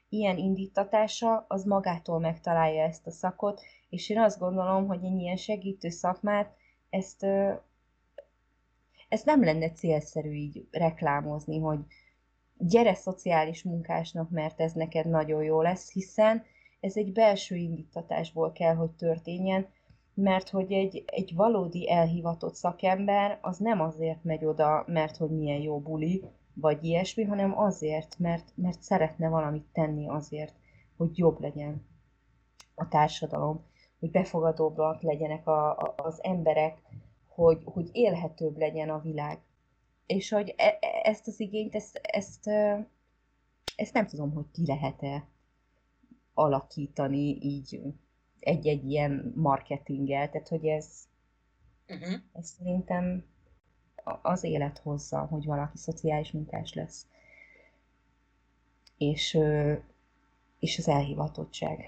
[0.08, 5.36] ilyen indítatása, az magától megtalálja ezt a szakot, és én azt gondolom, hogy egy ilyen
[5.36, 6.56] segítő szakmát,
[6.90, 7.26] ezt,
[9.08, 11.78] ezt nem lenne célszerű így reklámozni, hogy
[12.58, 16.44] gyere szociális munkásnak, mert ez neked nagyon jó lesz, hiszen
[16.80, 19.68] ez egy belső indítatásból kell, hogy történjen,
[20.20, 25.60] mert hogy egy, egy valódi elhivatott szakember az nem azért megy oda, mert hogy milyen
[25.60, 30.54] jó buli, vagy ilyesmi, hanem azért, mert, mert szeretne valamit tenni azért,
[30.96, 31.86] hogy jobb legyen
[32.74, 33.64] a társadalom,
[33.98, 36.82] hogy befogadóbbak legyenek a, a, az emberek,
[37.28, 39.38] hogy, hogy élhetőbb legyen a világ.
[40.06, 42.46] És hogy e, e ezt az igényt, ezt, ezt,
[43.76, 45.28] ezt nem tudom, hogy ki lehet-e
[46.34, 47.80] alakítani így
[48.40, 51.08] egy-egy ilyen marketinggel, tehát hogy ez,
[51.88, 52.20] uh-huh.
[52.32, 53.24] ez szerintem
[54.22, 57.06] az élet hozza, hogy valaki szociális munkás lesz.
[58.98, 59.38] És,
[60.58, 61.84] és az elhivatottság.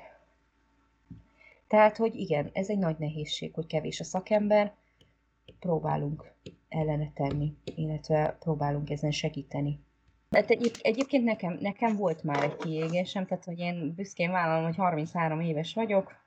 [1.68, 4.74] Tehát, hogy igen, ez egy nagy nehézség, hogy kevés a szakember,
[5.58, 6.32] próbálunk
[6.68, 9.80] ellene tenni, illetve próbálunk ezen segíteni.
[10.30, 14.76] Hát egyéb, egyébként nekem, nekem volt már egy kiégésem, tehát hogy én büszkén vállalom, hogy
[14.76, 16.21] 33 éves vagyok,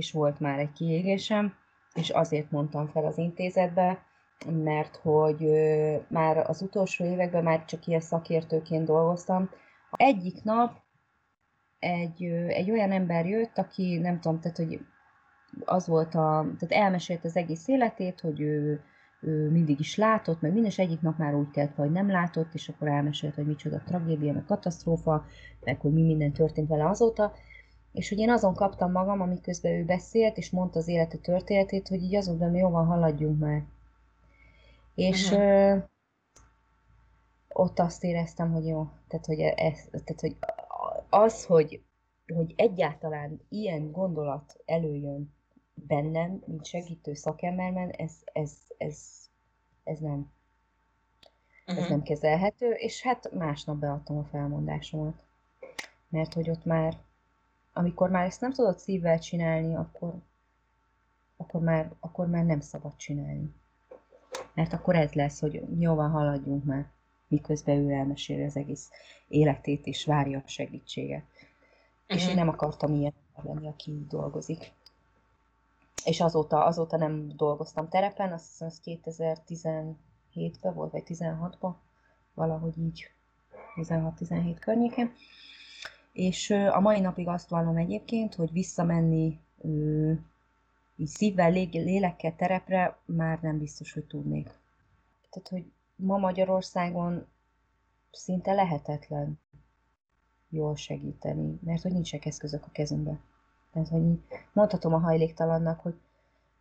[0.00, 1.54] és volt már egy kiégésem,
[1.94, 4.04] és azért mondtam fel az intézetbe,
[4.46, 5.48] mert hogy
[6.08, 9.50] már az utolsó években már csak ilyen szakértőként dolgoztam.
[9.90, 10.72] Egyik nap
[11.78, 14.80] egy, egy olyan ember jött, aki nem tudom, tehát hogy
[15.64, 18.80] az volt a, tehát elmesélt az egész életét, hogy ő,
[19.20, 22.68] ő mindig is látott, meg minden, egyik nap már úgy telt, hogy nem látott, és
[22.68, 25.24] akkor elmesélt, hogy micsoda tragédia, meg katasztrófa,
[25.64, 27.32] meg hogy mi minden történt vele azóta,
[27.92, 32.02] és hogy én azon kaptam magam, amiközben ő beszélt, és mondta az élete történetét, hogy
[32.02, 33.64] így azon, de jó van, haladjunk már.
[34.94, 35.76] És ö,
[37.48, 40.36] ott azt éreztem, hogy jó, tehát hogy, ez, tehát, hogy
[41.08, 41.82] az, hogy,
[42.34, 45.34] hogy egyáltalán ilyen gondolat előjön
[45.74, 48.98] bennem, mint segítő szakemberben, ez, ez, ez,
[49.84, 50.32] ez nem.
[51.66, 51.84] Uh-huh.
[51.84, 55.22] Ez nem kezelhető, és hát másnap beadtam a felmondásomat.
[56.08, 56.96] Mert hogy ott már
[57.72, 60.14] amikor már ezt nem tudod szívvel csinálni, akkor,
[61.36, 63.54] akkor, már, akkor már nem szabad csinálni.
[64.54, 66.90] Mert akkor ez lesz, hogy jó van, haladjunk már,
[67.28, 68.90] miközben ő elmeséli az egész
[69.28, 71.22] életét, és várja a segítséget.
[71.22, 72.16] Uh-huh.
[72.16, 73.12] És én nem akartam ilyen
[73.42, 74.72] lenni, aki így dolgozik.
[76.04, 81.74] És azóta, azóta nem dolgoztam terepen, azt hiszem, az 2017-ben volt, vagy 16-ban,
[82.34, 83.10] valahogy így,
[83.76, 85.12] 16-17 környékén
[86.12, 89.40] és a mai napig azt vallom egyébként, hogy visszamenni
[90.96, 94.44] így szívvel, lélekkel terepre már nem biztos, hogy tudnék.
[95.30, 97.26] Tehát, hogy ma Magyarországon
[98.10, 99.38] szinte lehetetlen
[100.48, 103.20] jól segíteni, mert hogy nincsenek eszközök a kezünkben.
[103.72, 104.02] Tehát, hogy
[104.52, 105.94] mondhatom a hajléktalannak, hogy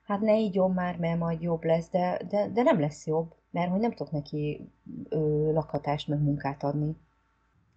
[0.03, 3.71] hát ne ígyom már, mert majd jobb lesz, de, de, de nem lesz jobb, mert
[3.71, 4.69] hogy nem tudok neki
[5.09, 6.95] ö, lakhatást, meg munkát adni.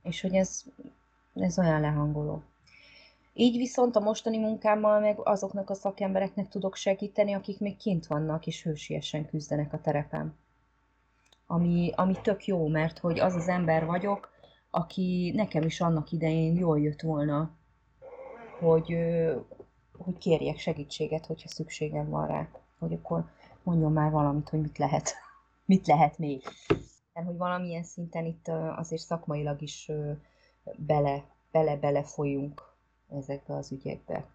[0.03, 0.65] És hogy ez,
[1.35, 2.43] ez olyan lehangoló.
[3.35, 8.47] Így viszont a mostani munkámmal meg azoknak a szakembereknek tudok segíteni, akik még kint vannak
[8.47, 10.35] és hősiesen küzdenek a terepen.
[11.47, 14.31] Ami, ami tök jó, mert hogy az az ember vagyok,
[14.71, 17.51] aki nekem is annak idején jól jött volna,
[18.59, 18.97] hogy,
[19.93, 22.49] hogy kérjek segítséget, hogyha szükségem van rá.
[22.79, 23.31] Hogy akkor
[23.63, 25.15] mondjon már valamit, hogy mit lehet,
[25.67, 26.43] mit lehet még.
[27.13, 29.91] Mert hogy valamilyen szinten itt azért szakmailag is
[30.77, 32.63] bele, bele-bele folyunk
[33.09, 34.27] ezekbe az ügyekbe.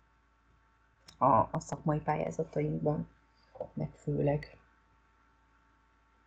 [1.18, 3.10] A, a szakmai pályázatainkban,
[3.74, 4.58] meg főleg.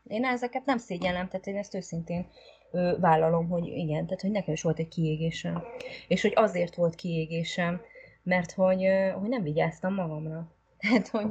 [0.07, 2.26] Én ezeket nem szégyellem, tehát én ezt őszintén
[2.70, 5.62] ö, vállalom, hogy igen, tehát hogy nekem is volt egy kiégésem.
[6.09, 7.80] És hogy azért volt kiégésem,
[8.22, 10.53] mert hogy, ö, hogy nem vigyáztam magamra.
[10.80, 11.26] Tehát, hogy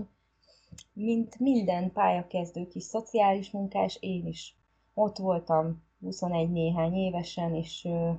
[0.94, 4.56] mint minden pályakezdő kis szociális munkás, én is
[4.94, 8.12] ott voltam 21 néhány évesen, és ö,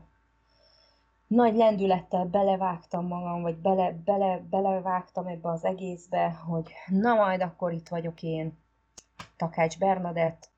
[1.31, 7.73] nagy lendülettel belevágtam magam, vagy bele, bele, belevágtam ebbe az egészbe, hogy na majd akkor
[7.73, 8.59] itt vagyok én,
[9.37, 10.51] Takács Bernadett,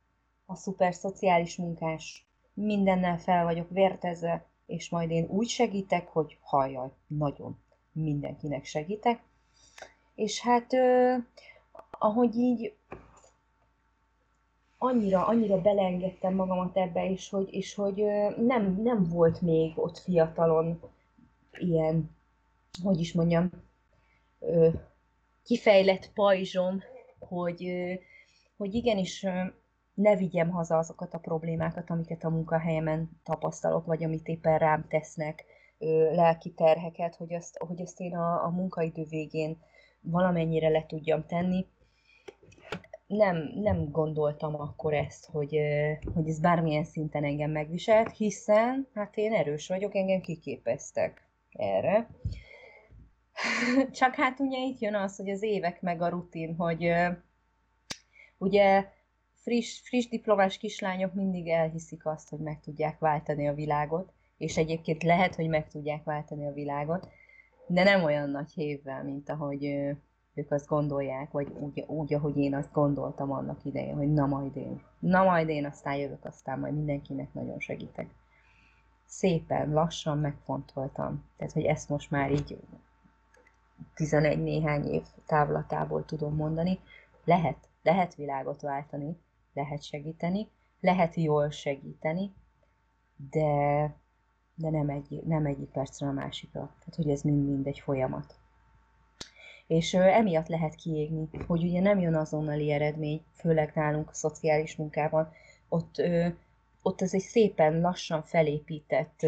[0.46, 6.90] a szuper szociális munkás, mindennel fel vagyok vértezve, és majd én úgy segítek, hogy hajjaj,
[7.06, 7.58] nagyon
[7.92, 9.22] mindenkinek segítek.
[10.14, 11.14] És hát, ö,
[11.90, 12.74] ahogy így
[14.82, 18.04] annyira, annyira beleengedtem magamat ebbe, és hogy, és hogy
[18.36, 20.80] nem, nem volt még ott fiatalon
[21.58, 22.16] ilyen,
[22.82, 23.50] hogy is mondjam,
[25.44, 26.82] kifejlett pajzsom,
[27.18, 27.72] hogy,
[28.56, 29.26] hogy igenis
[29.94, 35.44] ne vigyem haza azokat a problémákat, amiket a munkahelyemen tapasztalok, vagy amit éppen rám tesznek,
[36.12, 39.58] lelki terheket, hogy azt, hogy azt én a, a munkaidő végén
[40.00, 41.66] valamennyire le tudjam tenni,
[43.12, 45.58] nem, nem gondoltam akkor ezt, hogy,
[46.14, 52.08] hogy ez bármilyen szinten engem megviselt, hiszen hát én erős vagyok, engem kiképeztek erre.
[53.90, 56.92] Csak hát ugye itt jön az, hogy az évek meg a rutin, hogy
[58.38, 58.84] ugye
[59.34, 65.02] friss, friss diplomás kislányok mindig elhiszik azt, hogy meg tudják váltani a világot, és egyébként
[65.02, 67.08] lehet, hogy meg tudják váltani a világot,
[67.66, 69.90] de nem olyan nagy hévvel, mint ahogy
[70.34, 74.56] ők azt gondolják, vagy úgy, úgy, ahogy én azt gondoltam annak idején, hogy na majd
[74.56, 78.14] én, na majd én aztán jövök, aztán majd mindenkinek nagyon segítek.
[79.06, 81.24] Szépen, lassan megfontoltam.
[81.36, 82.58] Tehát, hogy ezt most már így
[83.94, 86.78] 11 néhány év távlatából tudom mondani.
[87.24, 89.16] Lehet, lehet világot váltani,
[89.52, 90.48] lehet segíteni,
[90.80, 92.34] lehet jól segíteni,
[93.30, 93.82] de,
[94.54, 96.60] de nem, egy, nem egyik percre a másikra.
[96.60, 98.41] Tehát, hogy ez mind-mind egy folyamat
[99.72, 105.32] és emiatt lehet kiégni, hogy ugye nem jön azonnali eredmény, főleg nálunk a szociális munkában,
[105.68, 106.02] ott,
[106.82, 109.26] ott ez egy szépen lassan felépített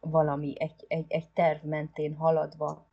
[0.00, 2.86] valami, egy, egy, egy terv mentén haladva,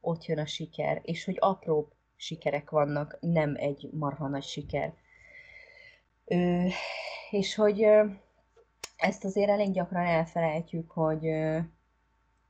[0.00, 4.94] ott jön a siker, és hogy apróbb sikerek vannak, nem egy marha nagy siker.
[6.24, 6.66] Ö,
[7.30, 8.04] és hogy ö,
[8.96, 11.58] ezt azért elég gyakran elfelejtjük, hogy, ö,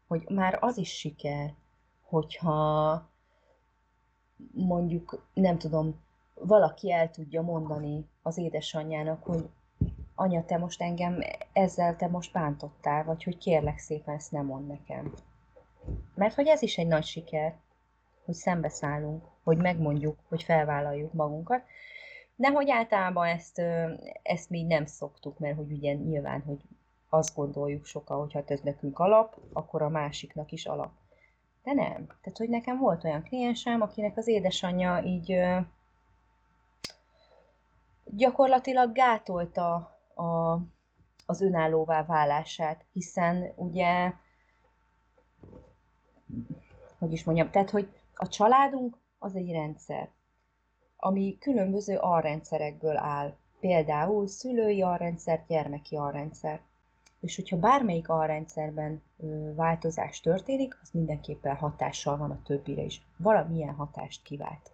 [0.07, 1.55] hogy már az is siker,
[2.03, 3.15] hogyha
[4.53, 9.49] mondjuk, nem tudom, valaki el tudja mondani az édesanyjának, hogy
[10.14, 11.18] anya, te most engem
[11.53, 15.14] ezzel te most bántottál, vagy hogy kérlek szépen ezt nem mond nekem.
[16.14, 17.57] Mert hogy ez is egy nagy siker,
[18.24, 21.62] hogy szembeszállunk, hogy megmondjuk, hogy felvállaljuk magunkat,
[22.37, 23.62] de hogy általában ezt,
[24.22, 26.61] ezt mi nem szoktuk, mert hogy ugye nyilván, hogy
[27.09, 30.91] azt gondoljuk sokan, hogy hát ez nekünk alap, akkor a másiknak is alap.
[31.67, 32.07] De nem.
[32.07, 35.59] Tehát, hogy nekem volt olyan kliensem, akinek az édesanyja így ö,
[38.05, 39.75] gyakorlatilag gátolta
[40.14, 40.59] a,
[41.27, 44.12] az önállóvá válását, hiszen ugye,
[46.99, 50.11] hogy is mondjam, tehát, hogy a családunk az egy rendszer,
[50.97, 53.37] ami különböző alrendszerekből áll.
[53.61, 56.61] Például szülői alrendszer, gyermeki alrendszer
[57.27, 59.03] és hogyha bármelyik alrendszerben
[59.55, 63.03] változás történik, az mindenképpen hatással van a többire is.
[63.16, 64.70] Valamilyen hatást kivált.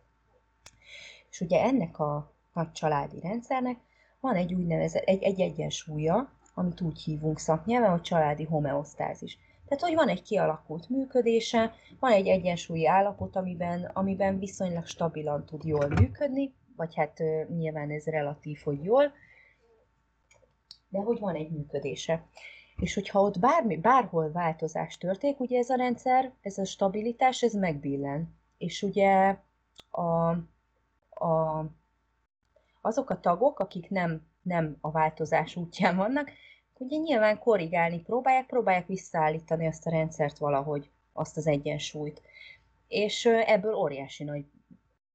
[1.31, 3.77] És ugye ennek a nagy családi rendszernek
[4.21, 9.39] van egy úgynevezett, egy, egy egyensúlya, amit úgy hívunk szaknyelven, hogy családi homeosztázis.
[9.69, 15.65] Tehát, hogy van egy kialakult működése, van egy egyensúlyi állapot, amiben, amiben viszonylag stabilan tud
[15.65, 17.23] jól működni, vagy hát
[17.57, 19.13] nyilván ez relatív, hogy jól,
[20.93, 22.27] de hogy van egy működése.
[22.77, 27.55] És hogyha ott bármi, bárhol változás történik, ugye ez a rendszer, ez a stabilitás, ez
[27.55, 28.35] megbillen.
[28.59, 29.37] És ugye
[29.91, 30.31] a,
[31.11, 31.65] a,
[32.81, 36.31] azok a tagok, akik nem, nem a változás útján vannak,
[36.79, 42.23] ugye nyilván korrigálni próbálják, próbálják visszaállítani azt a rendszert valahogy, azt az egyensúlyt.
[42.89, 44.45] És ebből óriási nagy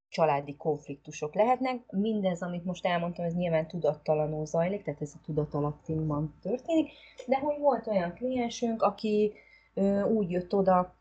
[0.09, 1.91] családi konfliktusok lehetnek.
[1.91, 6.91] Mindez, amit most elmondtam, ez nyilván tudattalanul zajlik, tehát ez a tudatalattinkban történik,
[7.27, 9.33] de hogy volt olyan kliensünk, aki
[9.73, 10.95] ö, úgy jött oda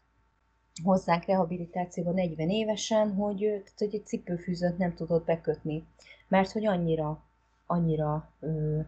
[0.85, 5.87] hozzánk rehabilitációba 40 évesen, hogy, tehát, hogy egy cipőfűzőt nem tudott bekötni,
[6.29, 7.23] mert hogy annyira,
[7.67, 8.81] annyira ö,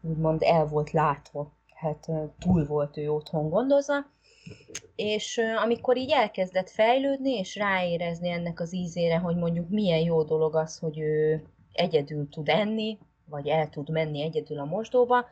[0.00, 3.94] úgymond el volt látva, hát túl volt ő otthon gondozva,
[4.96, 10.56] és amikor így elkezdett fejlődni, és ráérezni ennek az ízére, hogy mondjuk milyen jó dolog
[10.56, 15.26] az, hogy ő egyedül tud enni, vagy el tud menni egyedül a mosdóba,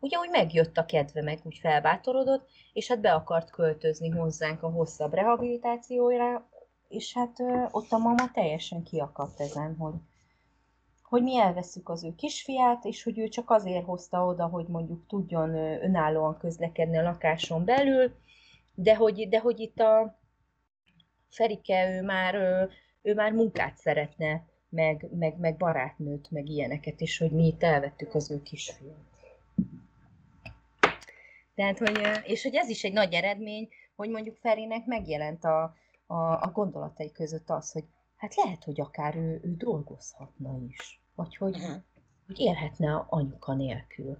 [0.00, 4.70] ugye úgy megjött a kedve, meg úgy felbátorodott, és hát be akart költözni hozzánk a
[4.70, 6.48] hosszabb rehabilitációra,
[6.88, 9.94] és hát ott a mama teljesen kiakadt ezen, hogy,
[11.02, 15.06] hogy mi elveszük az ő kisfiát, és hogy ő csak azért hozta oda, hogy mondjuk
[15.06, 18.14] tudjon önállóan közlekedni a lakáson belül,
[18.74, 20.18] de hogy, de hogy itt a
[21.28, 22.34] Ferike, ő már,
[23.02, 28.14] ő már munkát szeretne, meg, meg, meg barátnőt, meg ilyeneket, és hogy mi itt elvettük
[28.14, 28.96] az ő kisfiát.
[31.54, 35.62] Tehát, hogy, és hogy ez is egy nagy eredmény, hogy mondjuk Ferinek megjelent a,
[36.06, 37.84] a, a gondolatai között az, hogy
[38.16, 41.82] hát lehet, hogy akár ő, ő dolgozhatna is, vagy hogy, uh-huh.
[42.26, 44.18] hogy élhetne anyuka nélkül.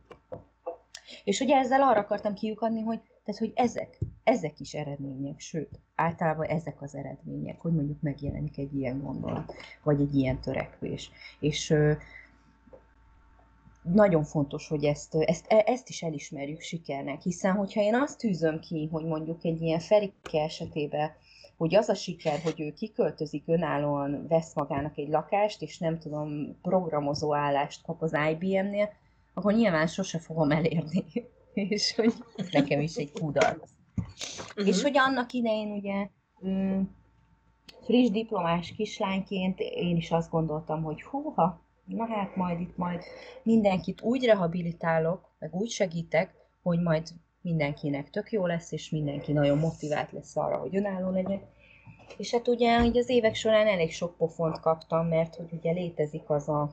[1.25, 6.47] És ugye ezzel arra akartam kiukadni, hogy tehát, hogy ezek, ezek is eredmények, sőt, általában
[6.47, 11.11] ezek az eredmények, hogy mondjuk megjelenik egy ilyen gondolat, vagy egy ilyen törekvés.
[11.41, 11.93] És ö,
[13.83, 18.61] nagyon fontos, hogy ezt, ezt, e, ezt is elismerjük sikernek, hiszen hogyha én azt tűzöm
[18.61, 21.13] ki, hogy mondjuk egy ilyen Ferike esetében,
[21.57, 26.59] hogy az a siker, hogy ő kiköltözik önállóan, vesz magának egy lakást, és nem tudom,
[26.63, 28.93] programozó állást kap az IBM-nél,
[29.35, 31.05] akkor nyilván sose fogom elérni.
[31.69, 32.13] és hogy
[32.51, 33.71] nekem is egy kudarc.
[33.97, 34.67] Uh-huh.
[34.67, 36.09] És hogy annak idején ugye
[37.85, 43.03] friss diplomás kislányként én is azt gondoltam, hogy húha, na hát majd itt majd
[43.43, 47.09] mindenkit úgy rehabilitálok, meg úgy segítek, hogy majd
[47.41, 51.41] mindenkinek tök jó lesz, és mindenki nagyon motivált lesz arra, hogy önálló legyen.
[52.17, 56.31] És hát ugye hogy az évek során elég sok pofont kaptam, mert hogy ugye létezik
[56.31, 56.71] az a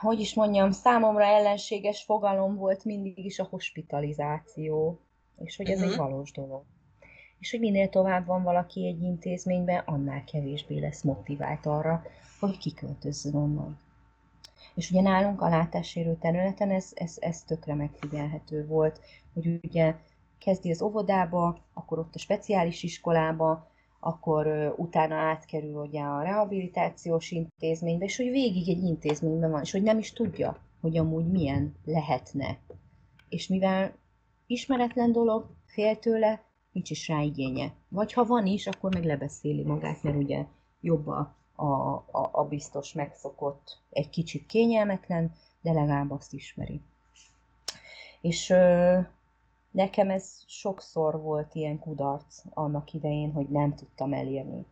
[0.00, 5.00] hogy is mondjam, számomra ellenséges fogalom volt mindig is a hospitalizáció,
[5.38, 5.92] és hogy ez uh-huh.
[5.92, 6.08] egy mhm.
[6.08, 6.62] valós dolog.
[7.38, 12.02] És hogy minél tovább van valaki egy intézményben, annál kevésbé lesz motivált arra,
[12.40, 13.78] hogy kiköltözzön onnan.
[14.74, 19.00] És ugye nálunk a látássérő területen ez, ez, ez tökre megfigyelhető volt,
[19.34, 19.94] hogy ugye
[20.38, 23.70] kezdi az óvodába, akkor ott a speciális iskolába,
[24.00, 29.82] akkor utána átkerül ugye a rehabilitációs intézménybe, és hogy végig egy intézményben van, és hogy
[29.82, 32.58] nem is tudja, hogy amúgy milyen lehetne.
[33.28, 33.94] És mivel
[34.46, 37.72] ismeretlen dolog, fél tőle, nincs is rá igénye.
[37.88, 40.44] Vagy ha van is, akkor meg lebeszéli magát, mert ugye
[40.80, 41.66] jobb a, a,
[42.10, 46.80] a, a biztos megszokott, egy kicsit kényelmetlen, de legalább azt ismeri.
[48.20, 48.54] És
[49.76, 54.66] Nekem ez sokszor volt ilyen kudarc annak idején, hogy nem tudtam elérni.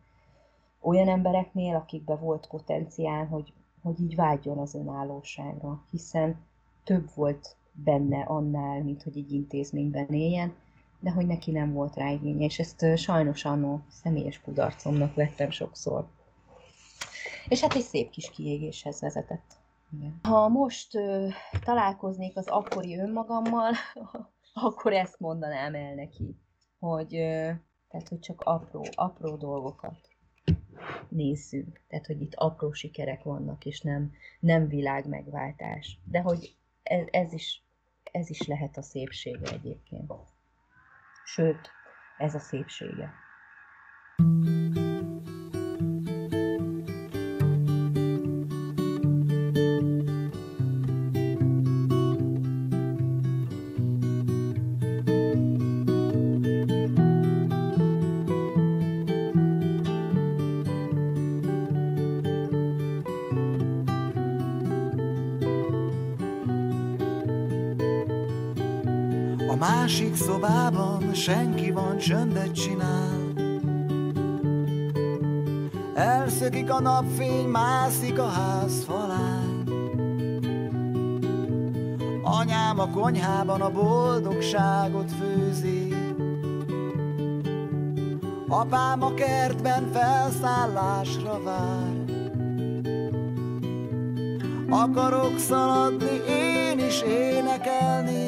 [0.81, 6.45] Olyan embereknél, akikben volt potenciál, hogy, hogy így vágyjon az önállóságra, hiszen
[6.83, 10.53] több volt benne annál, mint hogy egy intézményben éljen,
[10.99, 16.07] de hogy neki nem volt rá igénye, és ezt sajnos annó személyes kudarcomnak vettem sokszor.
[17.47, 19.53] És hát egy szép kis kiégéshez vezetett.
[19.97, 20.19] Igen.
[20.23, 21.27] Ha most ö,
[21.63, 23.71] találkoznék az akkori önmagammal,
[24.61, 26.37] akkor ezt mondanám el neki,
[26.79, 27.09] hogy,
[27.87, 30.09] tehát, hogy csak apró, apró dolgokat
[31.09, 31.81] nézzünk.
[31.87, 35.99] Tehát, hogy itt apró sikerek vannak, és nem, nem világ megváltás.
[36.03, 37.63] De hogy ez, ez, is,
[38.11, 40.13] ez is lehet a szépsége egyébként.
[41.25, 41.69] Sőt,
[42.17, 43.13] ez a szépsége.
[44.17, 44.64] thank you
[70.15, 73.33] másik szobában senki van, csöndet csinál.
[75.95, 79.63] Elszökik a napfény, mászik a ház falán.
[82.23, 85.93] Anyám a konyhában a boldogságot főzi.
[88.47, 92.03] Apám a kertben felszállásra vár.
[94.69, 98.24] Akarok szaladni, én is énekelni,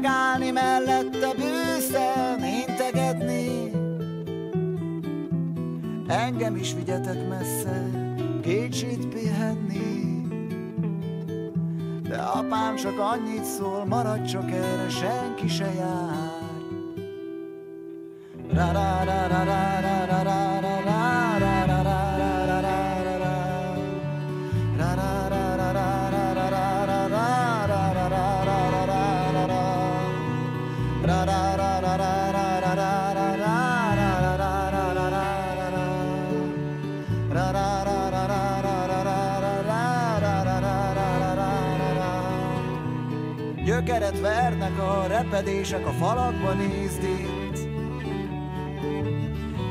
[0.00, 3.70] megállni mellette bőszen, integetni.
[6.08, 7.90] Engem is vigyetek messze,
[8.42, 9.88] kicsit pihenni.
[12.08, 16.38] De apám csak annyit szól, maradj csak erre, senki se jár.
[18.52, 19.99] Ra ra ra ra ra ra
[44.20, 47.58] Vernek a repedések a falakba nézd itt.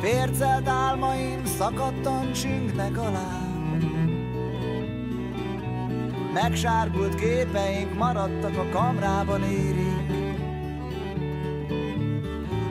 [0.02, 3.50] Vércelt álmaim szakadtan csingnek alá
[6.34, 10.18] Megsárgult képeink maradtak a kamrában érik.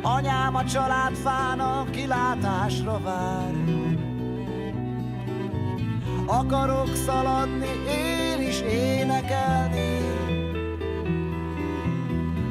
[0.02, 3.54] Anyám a családfának kilátásra vár.
[6.26, 9.97] Akarok szaladni, én is énekelni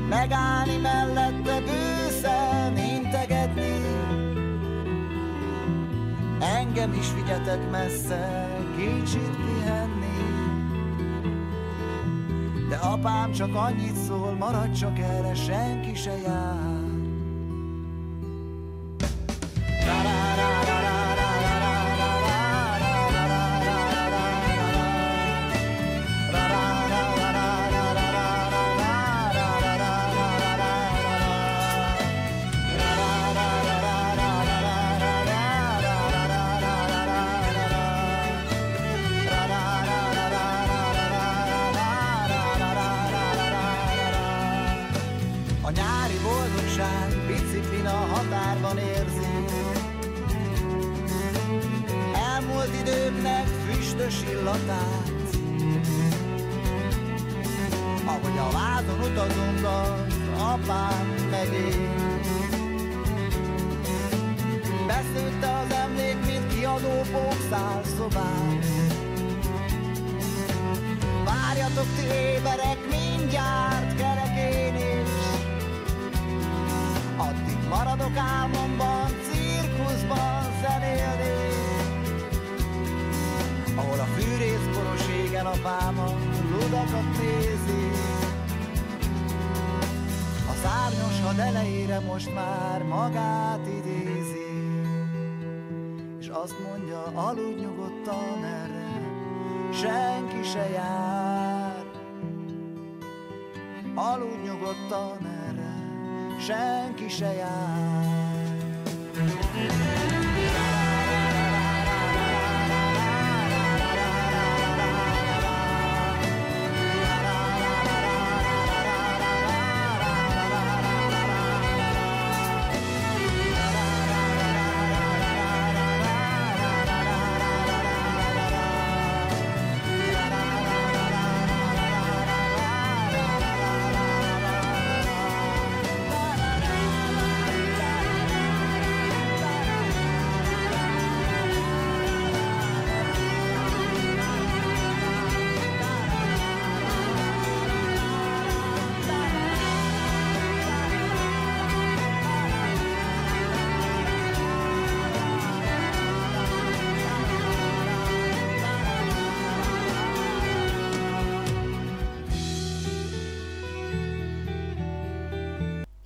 [0.10, 3.78] Megállni mellette bőszen, integetni
[6.40, 10.06] Engem is vigyetek messze, kicsit pihenni.
[12.70, 16.77] De apám csak annyit szól, maradj csak erre, senki se jár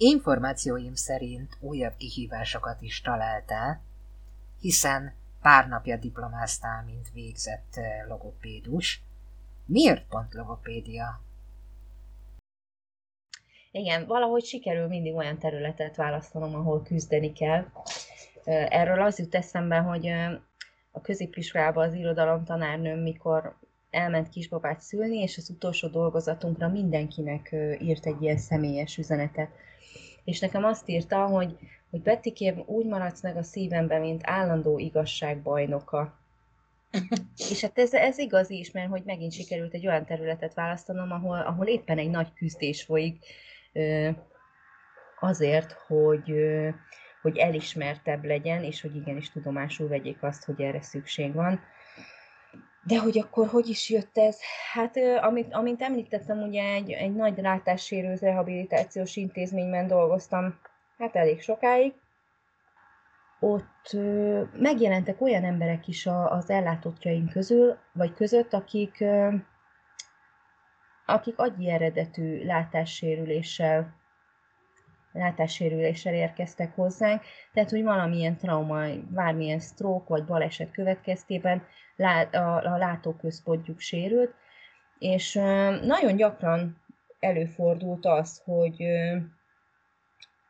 [0.04, 3.82] Információim szerint újabb kihívásokat is találtál,
[4.60, 9.02] hiszen pár napja diplomáztál, mint végzett logopédus.
[9.66, 11.22] Miért pont logopédia?
[13.72, 17.66] Igen, valahogy sikerül mindig olyan területet választanom, ahol küzdeni kell.
[18.46, 20.08] Erről az jut eszembe, hogy
[20.92, 23.58] a középiskolában az irodalom tanárnőm, mikor
[23.90, 29.50] elment kisbabát szülni, és az utolsó dolgozatunkra mindenkinek írt egy ilyen személyes üzenetet.
[30.24, 31.58] És nekem azt írta, hogy,
[31.90, 36.20] hogy Bettikém, úgy maradsz meg a szívemben, mint állandó igazság bajnoka.
[37.52, 41.40] És hát ez, ez igaz is, mert hogy megint sikerült egy olyan területet választanom, ahol,
[41.40, 43.26] ahol éppen egy nagy küzdés folyik
[45.20, 46.34] azért, hogy,
[47.22, 51.60] hogy elismertebb legyen, és hogy igenis tudomásul vegyék azt, hogy erre szükség van.
[52.84, 54.38] De hogy akkor hogy is jött ez?
[54.74, 60.60] Hát, amit, amint említettem, ugye egy, egy nagy látássérült rehabilitációs intézményben dolgoztam,
[60.98, 61.94] hát elég sokáig.
[63.40, 63.98] Ott
[64.54, 69.04] megjelentek olyan emberek is az ellátottjaink közül, vagy között, akik,
[71.06, 74.01] akik agyi eredetű látássérüléssel
[75.14, 77.22] látássérüléssel érkeztek hozzánk,
[77.54, 81.64] tehát hogy valamilyen trauma, bármilyen stroke vagy baleset következtében
[82.64, 84.34] a látóközpontjuk sérült,
[85.00, 85.34] és
[85.84, 86.82] nagyon gyakran
[87.20, 88.84] előfordult az, hogy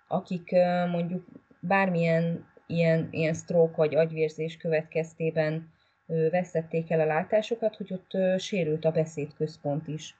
[0.07, 0.51] akik
[0.91, 1.25] mondjuk
[1.59, 5.73] bármilyen ilyen, ilyen stroke vagy agyvérzés következtében
[6.05, 10.15] veszették el a látásokat, hogy ott sérült a beszédközpont is.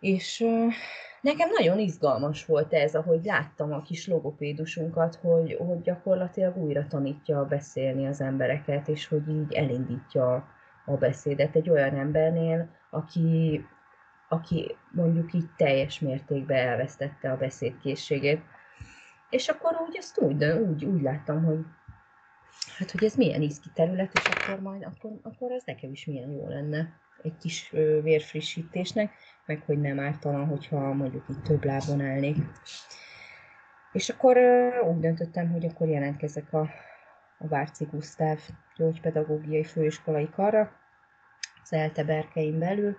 [0.00, 0.44] És
[1.20, 7.44] nekem nagyon izgalmas volt ez, ahogy láttam a kis logopédusunkat, hogy, hogy gyakorlatilag újra tanítja
[7.44, 10.48] beszélni az embereket, és hogy így elindítja
[10.84, 13.64] a beszédet egy olyan embernél, aki,
[14.28, 18.42] aki mondjuk így teljes mértékben elvesztette a beszédkészségét.
[19.30, 21.58] És akkor úgy ezt úgy, úgy, úgy láttam, hogy
[22.78, 26.30] hát, hogy ez milyen izgi terület, és akkor majd, akkor, akkor ez nekem is milyen
[26.30, 27.70] jó lenne egy kis
[28.02, 29.12] vérfrissítésnek,
[29.46, 32.36] meg hogy nem ártalan, hogyha mondjuk itt több lábon állnék.
[33.92, 34.38] És akkor
[34.88, 36.60] úgy döntöttem, hogy akkor jelentkezek a,
[37.38, 38.38] a Várci Gusztáv
[38.76, 40.72] gyógypedagógiai főiskolai karra,
[41.62, 42.96] az ELTE berkein belül,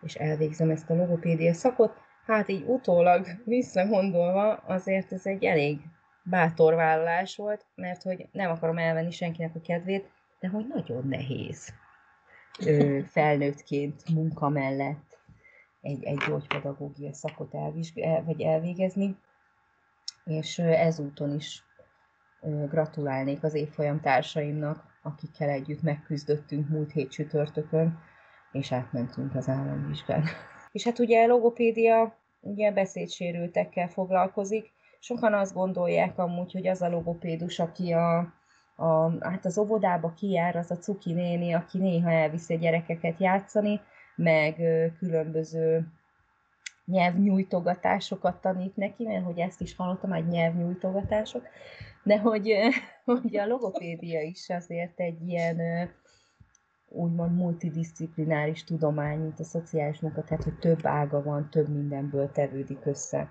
[0.00, 1.96] és elvégzem ezt a logopédia szakot.
[2.26, 5.80] Hát így utólag visszagondolva azért ez egy elég
[6.22, 11.81] bátor vállalás volt, mert hogy nem akarom elvenni senkinek a kedvét, de hogy nagyon nehéz
[13.06, 15.18] felnőttként munka mellett
[15.80, 19.16] egy, egy gyógypedagógia szakot elvizsgál, vagy elvégezni,
[20.24, 21.64] és ezúton is
[22.68, 27.98] gratulálnék az évfolyam társaimnak, akikkel együtt megküzdöttünk múlt hét csütörtökön,
[28.52, 30.24] és átmentünk az államvizsgán.
[30.72, 34.72] És hát ugye a logopédia ugye beszédsérültekkel foglalkozik.
[35.00, 38.34] Sokan azt gondolják amúgy, hogy az a logopédus, aki a,
[38.76, 43.80] a, hát az óvodába kijár az a cuki néni, aki néha elviszi a gyerekeket játszani,
[44.16, 44.54] meg
[44.98, 45.86] különböző
[46.84, 51.42] nyelvnyújtogatásokat tanít neki, mert hogy ezt is hallottam, hogy nyelvnyújtogatások,
[52.02, 52.52] de hogy,
[53.04, 55.58] hogy a logopédia is azért egy ilyen
[56.88, 62.86] úgymond multidisziplináris tudomány, mint a szociális munka, tehát hogy több ága van, több mindenből tevődik
[62.86, 63.30] össze.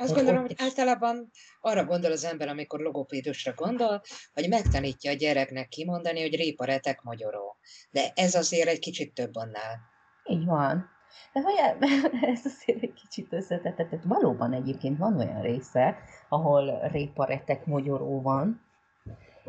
[0.00, 1.30] Azt gondolom, hogy általában
[1.60, 4.00] arra gondol az ember, amikor logopédusra gondol,
[4.32, 7.56] hogy megtanítja a gyereknek kimondani, hogy réparetek magyaró.
[7.90, 9.78] De ez azért egy kicsit több annál.
[10.24, 10.88] Így van.
[11.32, 11.54] De hogy
[12.34, 15.96] ez azért egy kicsit összetett, tehát valóban egyébként van olyan része,
[16.28, 18.60] ahol réparetek magyaró van,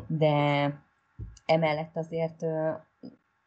[0.06, 0.68] de
[1.46, 2.44] emellett azért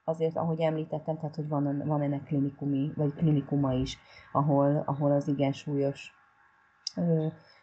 [0.03, 3.97] azért, ahogy említettem, tehát hogy van, van ennek klinikumi, vagy klinikuma is,
[4.31, 6.13] ahol, ahol az igen súlyos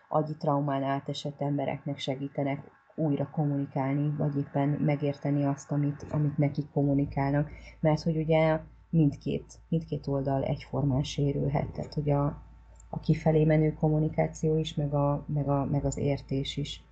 [0.08, 7.50] agyi traumán átesett embereknek segítenek újra kommunikálni, vagy éppen megérteni azt, amit, amit nekik kommunikálnak.
[7.80, 8.60] Mert hogy ugye
[8.90, 12.24] mindkét, mindkét oldal egyformán sérülhet, tehát hogy a,
[12.90, 16.84] a kifelé menő kommunikáció is, meg, a, meg, a, meg az értés is.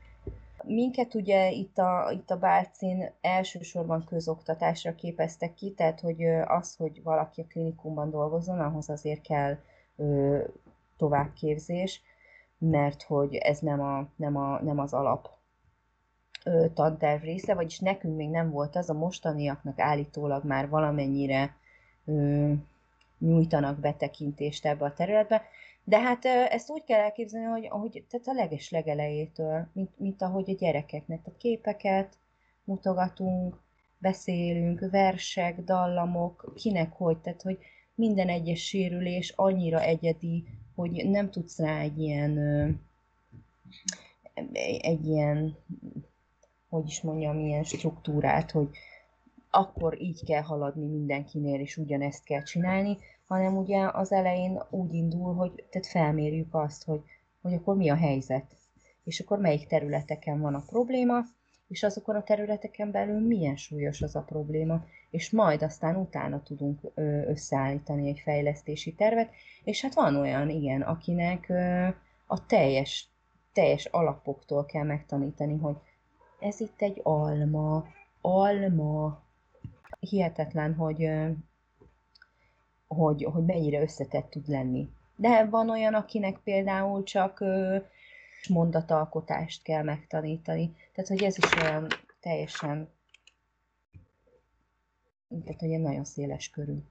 [0.64, 7.02] Minket ugye itt a, itt a Bálcin elsősorban közoktatásra képeztek ki, tehát hogy az, hogy
[7.02, 9.56] valaki a klinikumban dolgozzon, ahhoz azért kell
[9.96, 10.38] ö,
[10.96, 12.02] továbbképzés,
[12.60, 15.28] mert hogy ez nem, a, nem, a, nem az alap
[16.74, 21.56] tanterv része, vagyis nekünk még nem volt az, a mostaniaknak állítólag már valamennyire
[22.04, 22.52] ö,
[23.18, 25.42] nyújtanak betekintést ebbe a területbe,
[25.84, 30.50] de hát ezt úgy kell elképzelni, hogy, hogy tehát a leges legelejétől, mint, mint ahogy
[30.50, 32.18] a gyerekeknek, a képeket
[32.64, 33.60] mutogatunk,
[33.98, 37.58] beszélünk, versek, dallamok, kinek hogy, tehát hogy
[37.94, 40.44] minden egyes sérülés annyira egyedi,
[40.74, 42.38] hogy nem tudsz rá egy ilyen,
[44.80, 45.56] egy ilyen,
[46.68, 48.68] hogy is mondjam, ilyen struktúrát, hogy
[49.50, 52.96] akkor így kell haladni mindenkinél, és ugyanezt kell csinálni,
[53.26, 57.00] hanem ugye az elején úgy indul, hogy tehát felmérjük azt, hogy,
[57.42, 58.56] hogy akkor mi a helyzet,
[59.04, 61.20] és akkor melyik területeken van a probléma,
[61.70, 66.80] és azokon a területeken belül milyen súlyos az a probléma, és majd aztán utána tudunk
[67.26, 69.30] összeállítani egy fejlesztési tervet,
[69.64, 71.52] és hát van olyan, igen, akinek
[72.26, 73.08] a teljes,
[73.52, 75.76] teljes alapoktól kell megtanítani, hogy
[76.40, 77.84] ez itt egy alma,
[78.20, 79.22] alma.
[80.00, 81.10] Hihetetlen, hogy,
[82.86, 84.88] hogy, hogy mennyire összetett tud lenni.
[85.16, 87.44] De van olyan, akinek például csak
[88.48, 90.72] mondatalkotást kell megtanítani.
[90.92, 91.86] Tehát, hogy ez is olyan
[92.20, 92.92] teljesen,
[95.44, 96.82] tehát, hogy nagyon széles körül.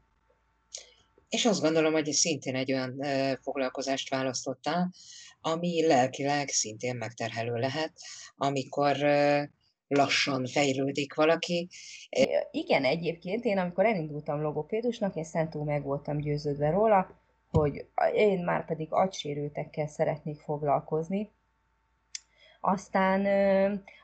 [1.30, 3.02] És azt gondolom, hogy szintén egy olyan
[3.42, 4.92] foglalkozást választottál,
[5.42, 7.94] ami lelkileg szintén megterhelő lehet,
[8.36, 8.98] amikor
[9.88, 11.70] lassan fejlődik valaki.
[12.52, 17.22] Igen, egyébként én amikor elindultam logopédusnak, én szentúl meg voltam győződve róla,
[17.52, 21.32] hogy én már pedig agysérültekkel szeretnék foglalkozni.
[22.60, 23.26] Aztán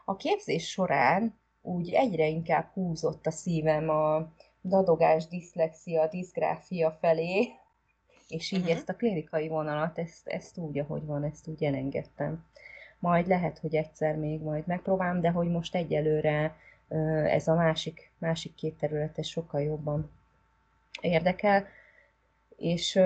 [0.06, 4.32] a képzés során úgy egyre inkább húzott a szívem a
[4.62, 7.50] dadogás, diszlexia, diszgráfia felé,
[8.28, 8.76] és így uh-huh.
[8.76, 12.46] ezt a klinikai vonalat, ezt, ezt úgy, ahogy van, ezt úgy elengedtem.
[13.00, 16.56] Majd lehet, hogy egyszer még majd megpróbálom, de hogy most egyelőre
[17.26, 20.12] ez a másik, másik két terület sokkal jobban
[21.02, 21.68] érdekel.
[22.58, 23.00] És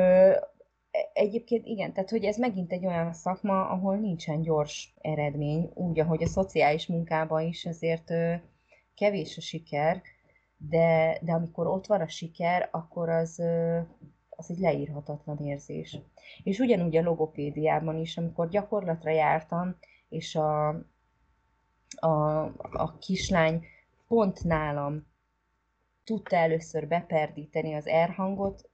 [1.13, 6.23] egyébként igen, tehát hogy ez megint egy olyan szakma, ahol nincsen gyors eredmény, úgy, ahogy
[6.23, 8.13] a szociális munkában is azért
[8.95, 10.01] kevés a siker,
[10.57, 13.39] de, de amikor ott van a siker, akkor az,
[14.29, 15.97] az egy leírhatatlan érzés.
[16.43, 19.75] És ugyanúgy a logopédiában is, amikor gyakorlatra jártam,
[20.09, 20.67] és a,
[21.95, 23.65] a, a kislány
[24.07, 25.07] pont nálam
[26.03, 28.69] tudta először beperdíteni az R hangot,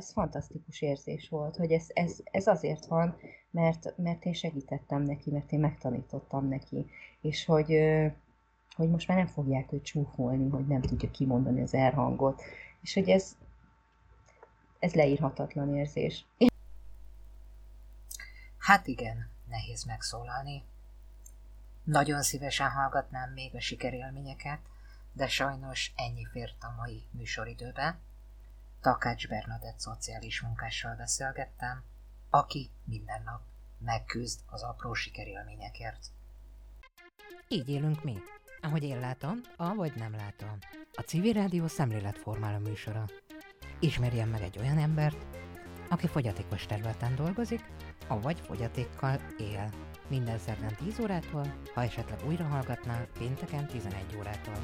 [0.00, 3.16] ez fantasztikus érzés volt, hogy ez, ez, ez azért van,
[3.50, 6.86] mert, mert én segítettem neki, mert én megtanítottam neki,
[7.20, 7.78] és hogy,
[8.76, 12.42] hogy most már nem fogják őt csúfolni, hogy nem tudja kimondani az R hangot,
[12.82, 13.36] és hogy ez,
[14.78, 16.26] ez leírhatatlan érzés.
[18.58, 20.62] Hát igen, nehéz megszólalni.
[21.84, 24.60] Nagyon szívesen hallgatnám még a sikerélményeket,
[25.12, 27.98] de sajnos ennyi fért a mai műsoridőbe.
[28.80, 31.82] Takács Bernadett szociális munkással beszélgettem,
[32.30, 33.40] aki minden nap
[33.78, 36.06] megküzd az apró sikerélményekért.
[37.48, 38.16] Így élünk mi,
[38.60, 40.58] ahogy én látom, avagy nem látom.
[40.92, 43.04] A civil rádió szemléletformáló műsora.
[43.78, 45.26] Ismerjen meg egy olyan embert,
[45.88, 47.64] aki fogyatékos területen dolgozik,
[48.08, 49.70] avagy fogyatékkal él.
[50.08, 54.58] Minden szerdán 10 órától, ha esetleg újra hallgatná, pénteken 11 órától.